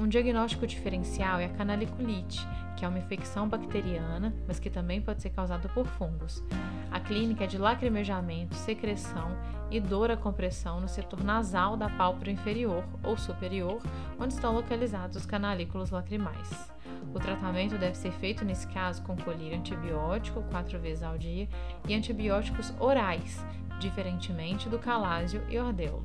Um 0.00 0.08
diagnóstico 0.08 0.66
diferencial 0.66 1.38
é 1.38 1.44
a 1.44 1.50
canaliculite, 1.50 2.46
que 2.76 2.84
é 2.84 2.88
uma 2.88 2.98
infecção 2.98 3.48
bacteriana, 3.48 4.34
mas 4.46 4.58
que 4.58 4.68
também 4.68 5.00
pode 5.00 5.22
ser 5.22 5.30
causada 5.30 5.68
por 5.68 5.86
fungos. 5.86 6.42
A 6.90 6.98
clínica 6.98 7.44
é 7.44 7.46
de 7.46 7.58
lacrimejamento, 7.58 8.54
secreção 8.54 9.36
e 9.70 9.78
dor 9.80 10.10
à 10.10 10.16
compressão 10.16 10.80
no 10.80 10.88
setor 10.88 11.22
nasal 11.22 11.76
da 11.76 11.88
pálpebra 11.88 12.30
inferior 12.30 12.84
ou 13.02 13.16
superior, 13.16 13.80
onde 14.18 14.34
estão 14.34 14.54
localizados 14.54 15.16
os 15.16 15.26
canalículos 15.26 15.90
lacrimais. 15.90 16.75
O 17.14 17.18
tratamento 17.18 17.78
deve 17.78 17.96
ser 17.96 18.12
feito, 18.12 18.44
nesse 18.44 18.66
caso, 18.68 19.02
com 19.02 19.16
colírio 19.16 19.58
antibiótico 19.58 20.42
quatro 20.50 20.78
vezes 20.78 21.02
ao 21.02 21.16
dia 21.16 21.48
e 21.88 21.94
antibióticos 21.94 22.72
orais, 22.78 23.44
diferentemente 23.80 24.68
do 24.68 24.78
calásio 24.78 25.42
e 25.48 25.58
ordeulo. 25.58 26.04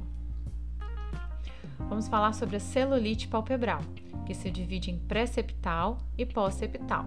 Vamos 1.78 2.08
falar 2.08 2.34
sobre 2.34 2.56
a 2.56 2.60
celulite 2.60 3.28
palpebral, 3.28 3.82
que 4.26 4.34
se 4.34 4.50
divide 4.50 4.92
em 4.92 4.98
pré-septal 4.98 5.98
e 6.18 6.26
pós-septal. 6.26 7.06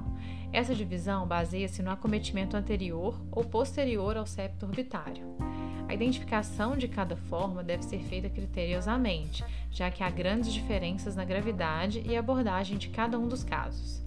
Essa 0.53 0.75
divisão 0.75 1.27
baseia-se 1.27 1.83
no 1.83 1.90
acometimento 1.90 2.57
anterior 2.57 3.20
ou 3.31 3.44
posterior 3.44 4.16
ao 4.16 4.27
septo 4.27 4.66
orbitário. 4.66 5.44
A 5.88 5.94
identificação 5.94 6.77
de 6.77 6.88
cada 6.88 7.16
forma 7.16 7.62
deve 7.62 7.85
ser 7.85 8.01
feita 8.01 8.29
criteriosamente, 8.29 9.44
já 9.70 9.90
que 9.90 10.03
há 10.03 10.11
grandes 10.11 10.53
diferenças 10.53 11.14
na 11.14 11.25
gravidade 11.25 12.03
e 12.05 12.16
abordagem 12.16 12.79
de 12.79 12.88
cada 12.88 13.18
um 13.18 13.29
dos 13.29 13.44
casos. 13.44 14.03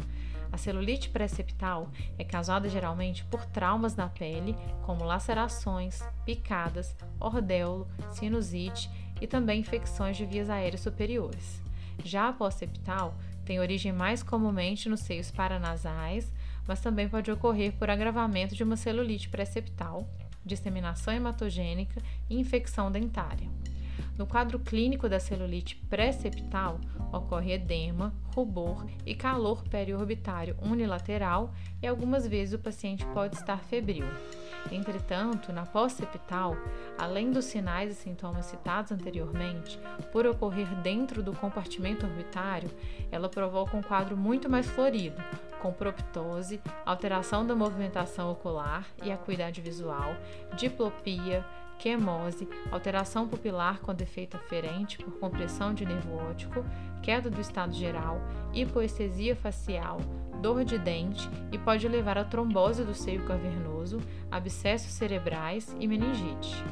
A 0.51 0.57
celulite 0.57 1.09
pré-septal 1.09 1.89
é 2.17 2.23
causada 2.23 2.67
geralmente 2.67 3.23
por 3.25 3.45
traumas 3.45 3.95
na 3.95 4.09
pele, 4.09 4.55
como 4.85 5.03
lacerações, 5.03 6.01
picadas, 6.25 6.95
ordeulo, 7.19 7.87
sinusite 8.13 8.89
e 9.21 9.27
também 9.27 9.59
infecções 9.59 10.17
de 10.17 10.25
vias 10.25 10.49
aéreas 10.49 10.81
superiores. 10.81 11.61
Já 12.03 12.29
a 12.29 12.33
pós-septal 12.33 13.13
tem 13.45 13.59
origem 13.59 13.91
mais 13.91 14.23
comumente 14.23 14.89
nos 14.89 15.01
seios 15.01 15.31
paranasais, 15.31 16.31
mas 16.67 16.81
também 16.81 17.07
pode 17.07 17.31
ocorrer 17.31 17.73
por 17.73 17.89
agravamento 17.89 18.55
de 18.55 18.63
uma 18.63 18.75
celulite 18.75 19.29
pré-septal, 19.29 20.07
disseminação 20.47 21.13
hematogênica 21.13 22.01
e 22.29 22.39
infecção 22.39 22.91
dentária. 22.91 23.47
No 24.17 24.25
quadro 24.25 24.57
clínico 24.57 25.07
da 25.07 25.19
celulite 25.19 25.75
pré-septal, 25.89 26.81
ocorre 27.13 27.53
edema, 27.53 28.13
rubor 28.35 28.87
e 29.05 29.13
calor 29.13 29.63
periorbitário 29.69 30.55
unilateral 30.59 31.53
e 31.81 31.85
algumas 31.85 32.27
vezes 32.27 32.55
o 32.55 32.59
paciente 32.59 33.05
pode 33.07 33.35
estar 33.35 33.59
febril. 33.59 34.05
Entretanto, 34.75 35.51
na 35.51 35.65
pós-septal, 35.65 36.55
além 36.97 37.31
dos 37.31 37.45
sinais 37.45 37.91
e 37.91 37.95
sintomas 37.95 38.45
citados 38.45 38.91
anteriormente, 38.91 39.79
por 40.11 40.25
ocorrer 40.25 40.67
dentro 40.81 41.23
do 41.23 41.33
compartimento 41.33 42.05
orbitário, 42.05 42.69
ela 43.11 43.29
provoca 43.29 43.77
um 43.77 43.81
quadro 43.81 44.17
muito 44.17 44.49
mais 44.49 44.67
florido, 44.67 45.21
com 45.61 45.71
proptose, 45.71 46.61
alteração 46.85 47.45
da 47.45 47.55
movimentação 47.55 48.31
ocular 48.31 48.85
e 49.03 49.11
acuidade 49.11 49.61
visual, 49.61 50.15
diplopia, 50.55 51.45
quemose, 51.77 52.47
alteração 52.71 53.27
pupilar 53.27 53.79
com 53.79 53.93
defeito 53.93 54.35
aferente 54.35 54.97
por 54.97 55.19
compressão 55.19 55.73
de 55.73 55.85
nervo 55.85 56.15
óptico, 56.17 56.65
queda 57.01 57.29
do 57.29 57.41
estado 57.41 57.73
geral, 57.73 58.21
hipoestesia 58.53 59.35
facial, 59.35 59.99
dor 60.41 60.63
de 60.63 60.77
dente 60.77 61.29
e 61.51 61.57
pode 61.57 61.87
levar 61.87 62.17
a 62.17 62.23
trombose 62.23 62.83
do 62.83 62.93
seio 62.93 63.25
cavernoso, 63.25 63.99
abscessos 64.31 64.91
cerebrais 64.91 65.75
e 65.79 65.87
meningite. 65.87 66.63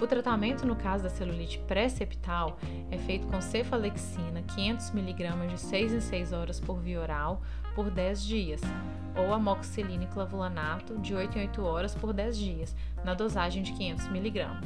O 0.00 0.06
tratamento 0.06 0.66
no 0.66 0.74
caso 0.74 1.04
da 1.04 1.08
celulite 1.08 1.58
pré-septal 1.60 2.58
é 2.90 2.98
feito 2.98 3.28
com 3.28 3.40
cefalexina 3.40 4.42
500mg 4.42 5.46
de 5.46 5.60
6 5.60 5.92
em 5.94 6.00
6 6.00 6.32
horas 6.32 6.60
por 6.60 6.80
via 6.80 7.00
oral 7.00 7.40
por 7.74 7.90
10 7.90 8.24
dias, 8.24 8.60
ou 9.16 9.32
amoxicilina 9.32 10.04
e 10.04 10.06
clavulanato 10.08 10.98
de 10.98 11.14
8 11.14 11.38
em 11.38 11.42
8 11.42 11.62
horas 11.62 11.94
por 11.94 12.12
10 12.12 12.36
dias, 12.36 12.76
na 13.04 13.14
dosagem 13.14 13.62
de 13.62 13.72
500mg. 13.72 14.58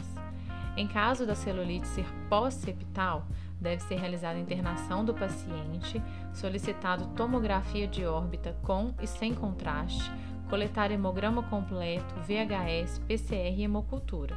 Em 0.79 0.87
caso 0.87 1.27
da 1.27 1.35
celulite 1.35 1.87
ser 1.89 2.07
pós-septal, 2.31 3.27
deve 3.61 3.83
ser 3.83 3.97
realizada 3.97 4.39
a 4.39 4.41
internação 4.41 5.05
do 5.05 5.13
paciente, 5.13 6.01
solicitado 6.33 7.09
tomografia 7.17 7.87
de 7.87 8.07
órbita 8.07 8.57
com 8.63 8.95
e 9.03 9.07
sem 9.07 9.35
contraste, 9.35 10.11
coletar 10.49 10.91
hemograma 10.91 11.43
completo, 11.43 12.15
VHS, 12.21 13.01
PCR 13.01 13.59
e 13.59 13.65
hemocultura 13.65 14.37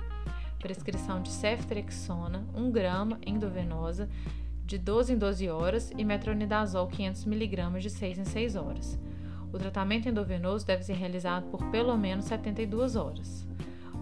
prescrição 0.62 1.22
de 1.22 1.30
ceftrexona 1.30 2.46
1 2.54 2.72
grama 2.72 3.20
endovenosa 3.26 4.08
de 4.64 4.78
12 4.78 5.14
em 5.14 5.18
12 5.18 5.50
horas 5.50 5.92
e 5.98 6.06
metronidazol 6.06 6.88
500mg 6.88 7.80
de 7.80 7.90
6 7.90 8.20
em 8.20 8.26
6 8.26 8.56
horas. 8.56 9.00
O 9.52 9.58
tratamento 9.58 10.08
endovenoso 10.08 10.66
deve 10.66 10.84
ser 10.84 10.94
realizado 10.94 11.50
por 11.50 11.66
pelo 11.72 11.98
menos 11.98 12.26
72 12.26 12.96
horas. 12.96 13.46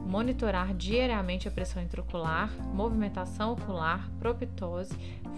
Monitorar 0.10 0.74
diariamente 0.74 1.48
a 1.48 1.52
pressão 1.52 1.82
intraocular, 1.82 2.52
movimentação 2.74 3.54
ocular, 3.54 4.10
proptose, 4.18 4.94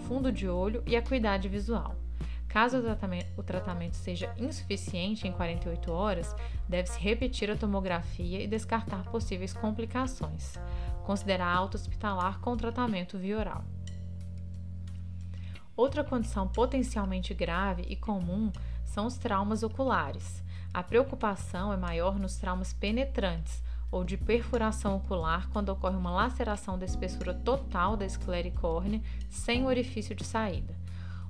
fundo 0.08 0.32
de 0.32 0.48
olho 0.48 0.82
e 0.86 0.96
acuidade 0.96 1.46
visual. 1.46 1.94
Caso 2.48 2.78
o 3.36 3.42
tratamento, 3.42 3.94
seja 3.94 4.34
insuficiente 4.38 5.28
em 5.28 5.32
48 5.32 5.92
horas, 5.92 6.34
deve-se 6.66 6.98
repetir 6.98 7.50
a 7.50 7.56
tomografia 7.56 8.42
e 8.42 8.46
descartar 8.46 9.04
possíveis 9.04 9.52
complicações 9.52 10.58
considerar 11.02 11.54
alta 11.54 11.76
hospitalar 11.76 12.40
com 12.40 12.56
tratamento 12.56 13.18
via 13.18 13.38
oral. 13.38 13.64
Outra 15.76 16.04
condição 16.04 16.48
potencialmente 16.48 17.34
grave 17.34 17.82
e 17.88 17.96
comum 17.96 18.52
são 18.84 19.06
os 19.06 19.16
traumas 19.16 19.62
oculares. 19.62 20.42
A 20.72 20.82
preocupação 20.82 21.72
é 21.72 21.76
maior 21.76 22.18
nos 22.18 22.36
traumas 22.36 22.72
penetrantes 22.72 23.62
ou 23.92 24.02
de 24.02 24.16
perfuração 24.16 24.96
ocular 24.96 25.48
quando 25.50 25.68
ocorre 25.68 25.96
uma 25.96 26.10
laceração 26.10 26.78
da 26.78 26.86
espessura 26.86 27.34
total 27.34 27.96
da 27.96 28.06
esclericórnea 28.06 29.02
sem 29.28 29.66
orifício 29.66 30.14
de 30.16 30.24
saída. 30.24 30.74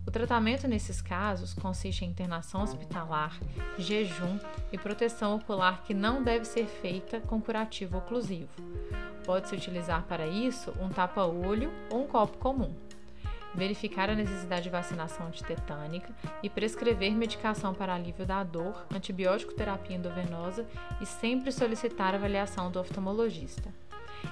O 0.07 0.11
tratamento 0.11 0.67
nesses 0.67 1.01
casos 1.01 1.55
consiste 1.55 2.05
em 2.05 2.09
internação 2.09 2.63
hospitalar, 2.63 3.39
jejum 3.79 4.39
e 4.73 4.79
proteção 4.79 5.37
ocular 5.37 5.83
que 5.83 5.95
não 5.95 6.23
deve 6.23 6.45
ser 6.45 6.67
feita 6.67 7.21
com 7.21 7.41
curativo 7.41 7.99
oclusivo. 7.99 8.51
Pode-se 9.25 9.55
utilizar 9.55 10.05
para 10.05 10.27
isso 10.27 10.73
um 10.81 10.89
tapa-olho 10.89 11.73
ou 11.91 12.05
um 12.05 12.07
copo 12.07 12.39
comum. 12.39 12.75
Verificar 13.55 14.09
a 14.09 14.15
necessidade 14.15 14.65
de 14.65 14.71
vacinação 14.71 15.27
antitetânica 15.27 16.13
e 16.43 16.49
prescrever 16.49 17.13
medicação 17.15 17.75
para 17.75 17.95
alívio 17.95 18.25
da 18.25 18.43
dor, 18.43 18.87
antibiótico 18.95 19.53
terapia 19.53 19.97
endovenosa 19.97 20.67
e 21.01 21.07
sempre 21.07 21.53
solicitar 21.53 22.15
avaliação 22.15 22.71
do 22.71 22.81
oftalmologista. 22.81 23.73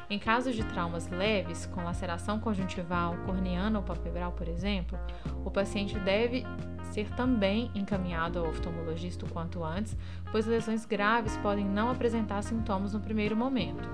Em 0.09 0.19
casos 0.19 0.55
de 0.55 0.65
traumas 0.65 1.09
leves, 1.09 1.67
com 1.67 1.85
laceração 1.85 2.41
conjuntival, 2.41 3.17
corneana 3.27 3.79
ou 3.79 3.85
palpebral, 3.85 4.33
por 4.33 4.49
exemplo, 4.49 4.99
o 5.45 5.51
paciente 5.51 5.99
deve 5.99 6.45
ser 6.91 7.09
também 7.11 7.71
encaminhado 7.75 8.39
ao 8.39 8.49
oftalmologista 8.49 9.27
o 9.27 9.31
quanto 9.31 9.63
antes, 9.63 9.97
pois 10.31 10.47
lesões 10.47 10.85
graves 10.85 11.37
podem 11.39 11.65
não 11.65 11.91
apresentar 11.91 12.43
sintomas 12.43 12.93
no 12.93 13.01
primeiro 13.01 13.37
momento. 13.37 13.89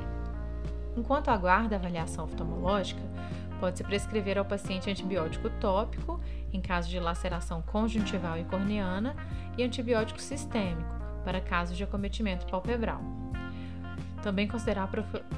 Enquanto 0.97 1.29
aguarda 1.29 1.77
a 1.77 1.79
avaliação 1.79 2.25
oftalmológica, 2.25 3.03
pode-se 3.57 3.85
prescrever 3.85 4.39
ao 4.39 4.45
paciente 4.45 4.91
antibiótico 4.91 5.51
tópico, 5.61 6.21
em 6.53 6.61
caso 6.61 6.89
de 6.89 6.99
laceração 6.99 7.63
conjuntival 7.63 8.39
e 8.39 8.45
corneana, 8.45 9.17
e 9.57 9.63
antibiótico 9.63 10.21
sistêmico, 10.21 10.95
para 11.25 11.41
casos 11.41 11.77
de 11.77 11.85
acometimento 11.85 12.47
palpebral. 12.47 13.01
Também 14.23 14.49
considerar 14.49 14.91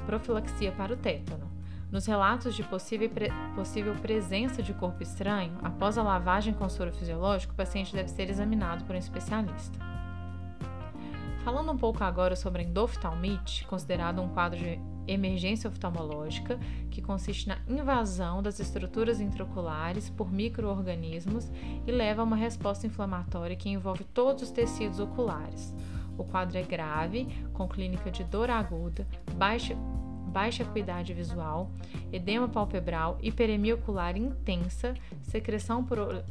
profilaxia 0.05 0.71
para 0.71 0.93
o 0.93 0.97
tétano. 0.97 1.49
Nos 1.91 2.05
relatos 2.05 2.55
de 2.55 2.63
possível, 2.63 3.09
pre 3.09 3.31
possível 3.55 3.95
presença 3.95 4.61
de 4.61 4.73
corpo 4.73 5.01
estranho, 5.01 5.57
após 5.63 5.97
a 5.97 6.03
lavagem 6.03 6.53
com 6.53 6.69
soro 6.69 6.91
fisiológico, 6.91 7.53
o 7.53 7.55
paciente 7.55 7.95
deve 7.95 8.09
ser 8.09 8.29
examinado 8.29 8.85
por 8.85 8.95
um 8.95 8.99
especialista. 8.99 9.79
Falando 11.43 11.71
um 11.71 11.77
pouco 11.77 12.03
agora 12.03 12.35
sobre 12.35 12.61
a 12.61 12.65
endoftalmite, 12.65 13.65
considerado 13.65 14.21
um 14.21 14.29
quadro 14.29 14.59
de 14.59 14.79
emergência 15.13 15.69
oftalmológica, 15.69 16.59
que 16.89 17.01
consiste 17.01 17.47
na 17.47 17.57
invasão 17.67 18.41
das 18.41 18.59
estruturas 18.59 19.19
intraoculares 19.19 20.09
por 20.09 20.31
microorganismos 20.31 21.49
e 21.85 21.91
leva 21.91 22.21
a 22.21 22.25
uma 22.25 22.35
resposta 22.35 22.87
inflamatória 22.87 23.55
que 23.55 23.69
envolve 23.69 24.03
todos 24.03 24.43
os 24.43 24.51
tecidos 24.51 24.99
oculares. 24.99 25.73
O 26.17 26.23
quadro 26.23 26.57
é 26.57 26.63
grave, 26.63 27.27
com 27.53 27.67
clínica 27.67 28.11
de 28.11 28.23
dor 28.25 28.49
aguda, 28.49 29.07
baixa, 29.35 29.73
baixa 30.27 30.63
acuidade 30.63 31.13
visual, 31.13 31.71
edema 32.11 32.47
palpebral, 32.47 33.17
hiperemia 33.21 33.75
ocular 33.75 34.17
intensa, 34.17 34.93
secreção 35.23 35.85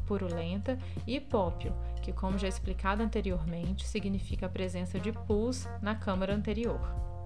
purulenta 0.07 0.79
e 1.07 1.17
hipópio, 1.17 1.75
que, 2.03 2.13
como 2.13 2.39
já 2.39 2.49
explicado 2.49 3.03
anteriormente, 3.03 3.89
significa 3.89 4.47
a 4.47 4.51
presença 4.51 5.01
de 5.01 5.11
pus 5.11 5.67
na 5.81 5.95
câmara 5.95 6.35
anterior. 6.35 7.18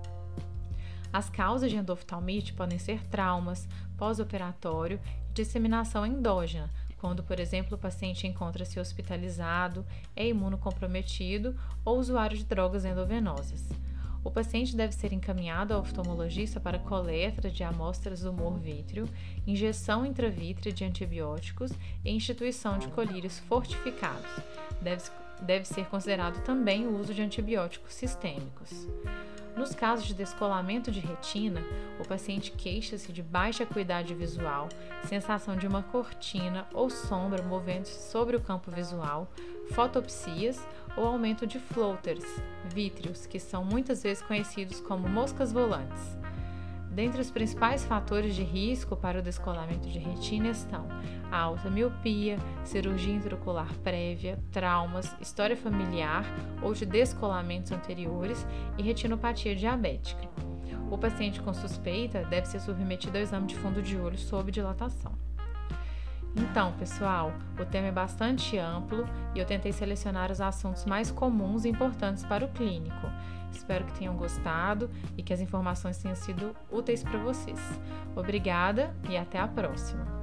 As 1.13 1.29
causas 1.29 1.71
de 1.71 1.77
endoftalmite 1.77 2.55
podem 2.55 2.79
ser 2.79 3.05
traumas, 3.09 3.69
pós-operatório 3.99 4.99
e 5.29 5.33
disseminação 5.35 6.07
endógena, 6.07 6.71
quando, 6.97 7.23
por 7.23 7.39
exemplo, 7.39 7.77
o 7.77 7.81
paciente 7.81 8.27
encontra-se 8.27 8.81
hospitalizado, 8.81 9.85
é 10.17 10.27
imunocomprometido 10.27 11.55
ou 11.85 11.99
usuário 11.99 12.39
de 12.39 12.45
drogas 12.45 12.85
endovenosas. 12.85 13.69
O 14.25 14.31
paciente 14.31 14.77
deve 14.77 14.95
ser 14.95 15.13
encaminhado 15.13 15.75
ao 15.75 15.81
oftalmologista 15.81 16.61
para 16.61 16.79
coleta 16.79 17.51
de 17.51 17.65
amostras 17.65 18.21
do 18.21 18.31
humor 18.31 18.57
vítreo, 18.59 19.09
injeção 19.45 20.07
intravítrea 20.07 20.73
de 20.73 20.85
antibióticos 20.85 21.73
e 22.05 22.11
instituição 22.11 22.79
de 22.79 22.87
colírios 22.89 23.41
fortificados. 23.41 24.31
Deve, 24.81 25.03
deve 25.43 25.65
ser 25.65 25.87
considerado 25.87 26.43
também 26.45 26.87
o 26.87 26.99
uso 27.01 27.13
de 27.13 27.21
antibióticos 27.21 27.95
sistêmicos. 27.95 28.87
Nos 29.57 29.75
casos 29.75 30.07
de 30.07 30.15
descolamento 30.15 30.91
de 30.91 30.99
retina, 30.99 31.63
o 32.01 32.09
paciente 32.09 32.51
queixa-se 32.53 33.13
de 33.13 33.23
baixa 33.23 33.65
acuidade 33.65 34.15
visual, 34.15 34.69
sensação 35.05 35.57
de 35.57 35.67
uma 35.67 35.83
cortina 35.83 36.67
ou 36.73 36.89
sombra 36.89 37.43
movendo-se 37.43 38.11
sobre 38.11 38.35
o 38.35 38.41
campo 38.41 38.71
visual, 38.71 39.31
fotopsias 39.73 40.59
ou 40.97 41.07
aumento 41.07 41.47
de 41.47 41.59
floaters, 41.59 42.25
vítreos, 42.73 43.27
que 43.27 43.39
são 43.39 43.63
muitas 43.63 44.03
vezes 44.03 44.23
conhecidos 44.23 44.81
como 44.81 45.09
moscas 45.09 45.53
volantes. 45.53 46.17
Dentre 46.93 47.23
os 47.23 47.31
principais 47.31 47.85
fatores 47.85 48.35
de 48.35 48.43
risco 48.43 48.95
para 48.95 49.19
o 49.19 49.23
descolamento 49.23 49.89
de 49.89 49.99
retina 49.99 50.49
estão 50.51 50.87
a 51.31 51.39
alta 51.39 51.71
miopia, 51.71 52.37
cirurgia 52.65 53.15
intraocular 53.15 53.73
prévia, 53.79 54.39
traumas, 54.51 55.17
história 55.19 55.57
familiar 55.57 56.27
ou 56.61 56.75
de 56.75 56.85
descolamentos 56.85 57.73
anteriores 57.73 58.47
e 58.77 58.83
retinopatia 58.83 59.57
diabética. 59.57 60.29
O 60.91 60.99
paciente 60.99 61.41
com 61.41 61.55
suspeita 61.55 62.25
deve 62.25 62.47
ser 62.47 62.61
submetido 62.61 63.17
ao 63.17 63.23
exame 63.23 63.47
de 63.47 63.57
fundo 63.57 63.81
de 63.81 63.97
olho 63.97 64.19
sob 64.19 64.53
dilatação. 64.53 65.13
Então, 66.37 66.73
pessoal, 66.73 67.33
o 67.59 67.65
tema 67.65 67.89
é 67.89 67.93
bastante 67.93 68.59
amplo 68.59 69.07
e 69.35 69.39
eu 69.39 69.47
tentei 69.47 69.73
selecionar 69.73 70.31
os 70.31 70.43
assuntos 70.43 70.85
mais 70.85 71.11
comuns 71.11 71.65
e 71.65 71.71
importantes 71.71 72.25
para 72.25 72.45
o 72.45 72.49
clínico. 72.49 73.07
Espero 73.57 73.85
que 73.85 73.99
tenham 73.99 74.17
gostado 74.17 74.91
e 75.17 75.23
que 75.23 75.33
as 75.33 75.41
informações 75.41 75.99
tenham 75.99 76.17
sido 76.17 76.55
úteis 76.71 77.03
para 77.03 77.19
vocês. 77.19 77.61
Obrigada 78.17 78.95
e 79.09 79.17
até 79.17 79.39
a 79.39 79.49
próxima! 79.49 80.23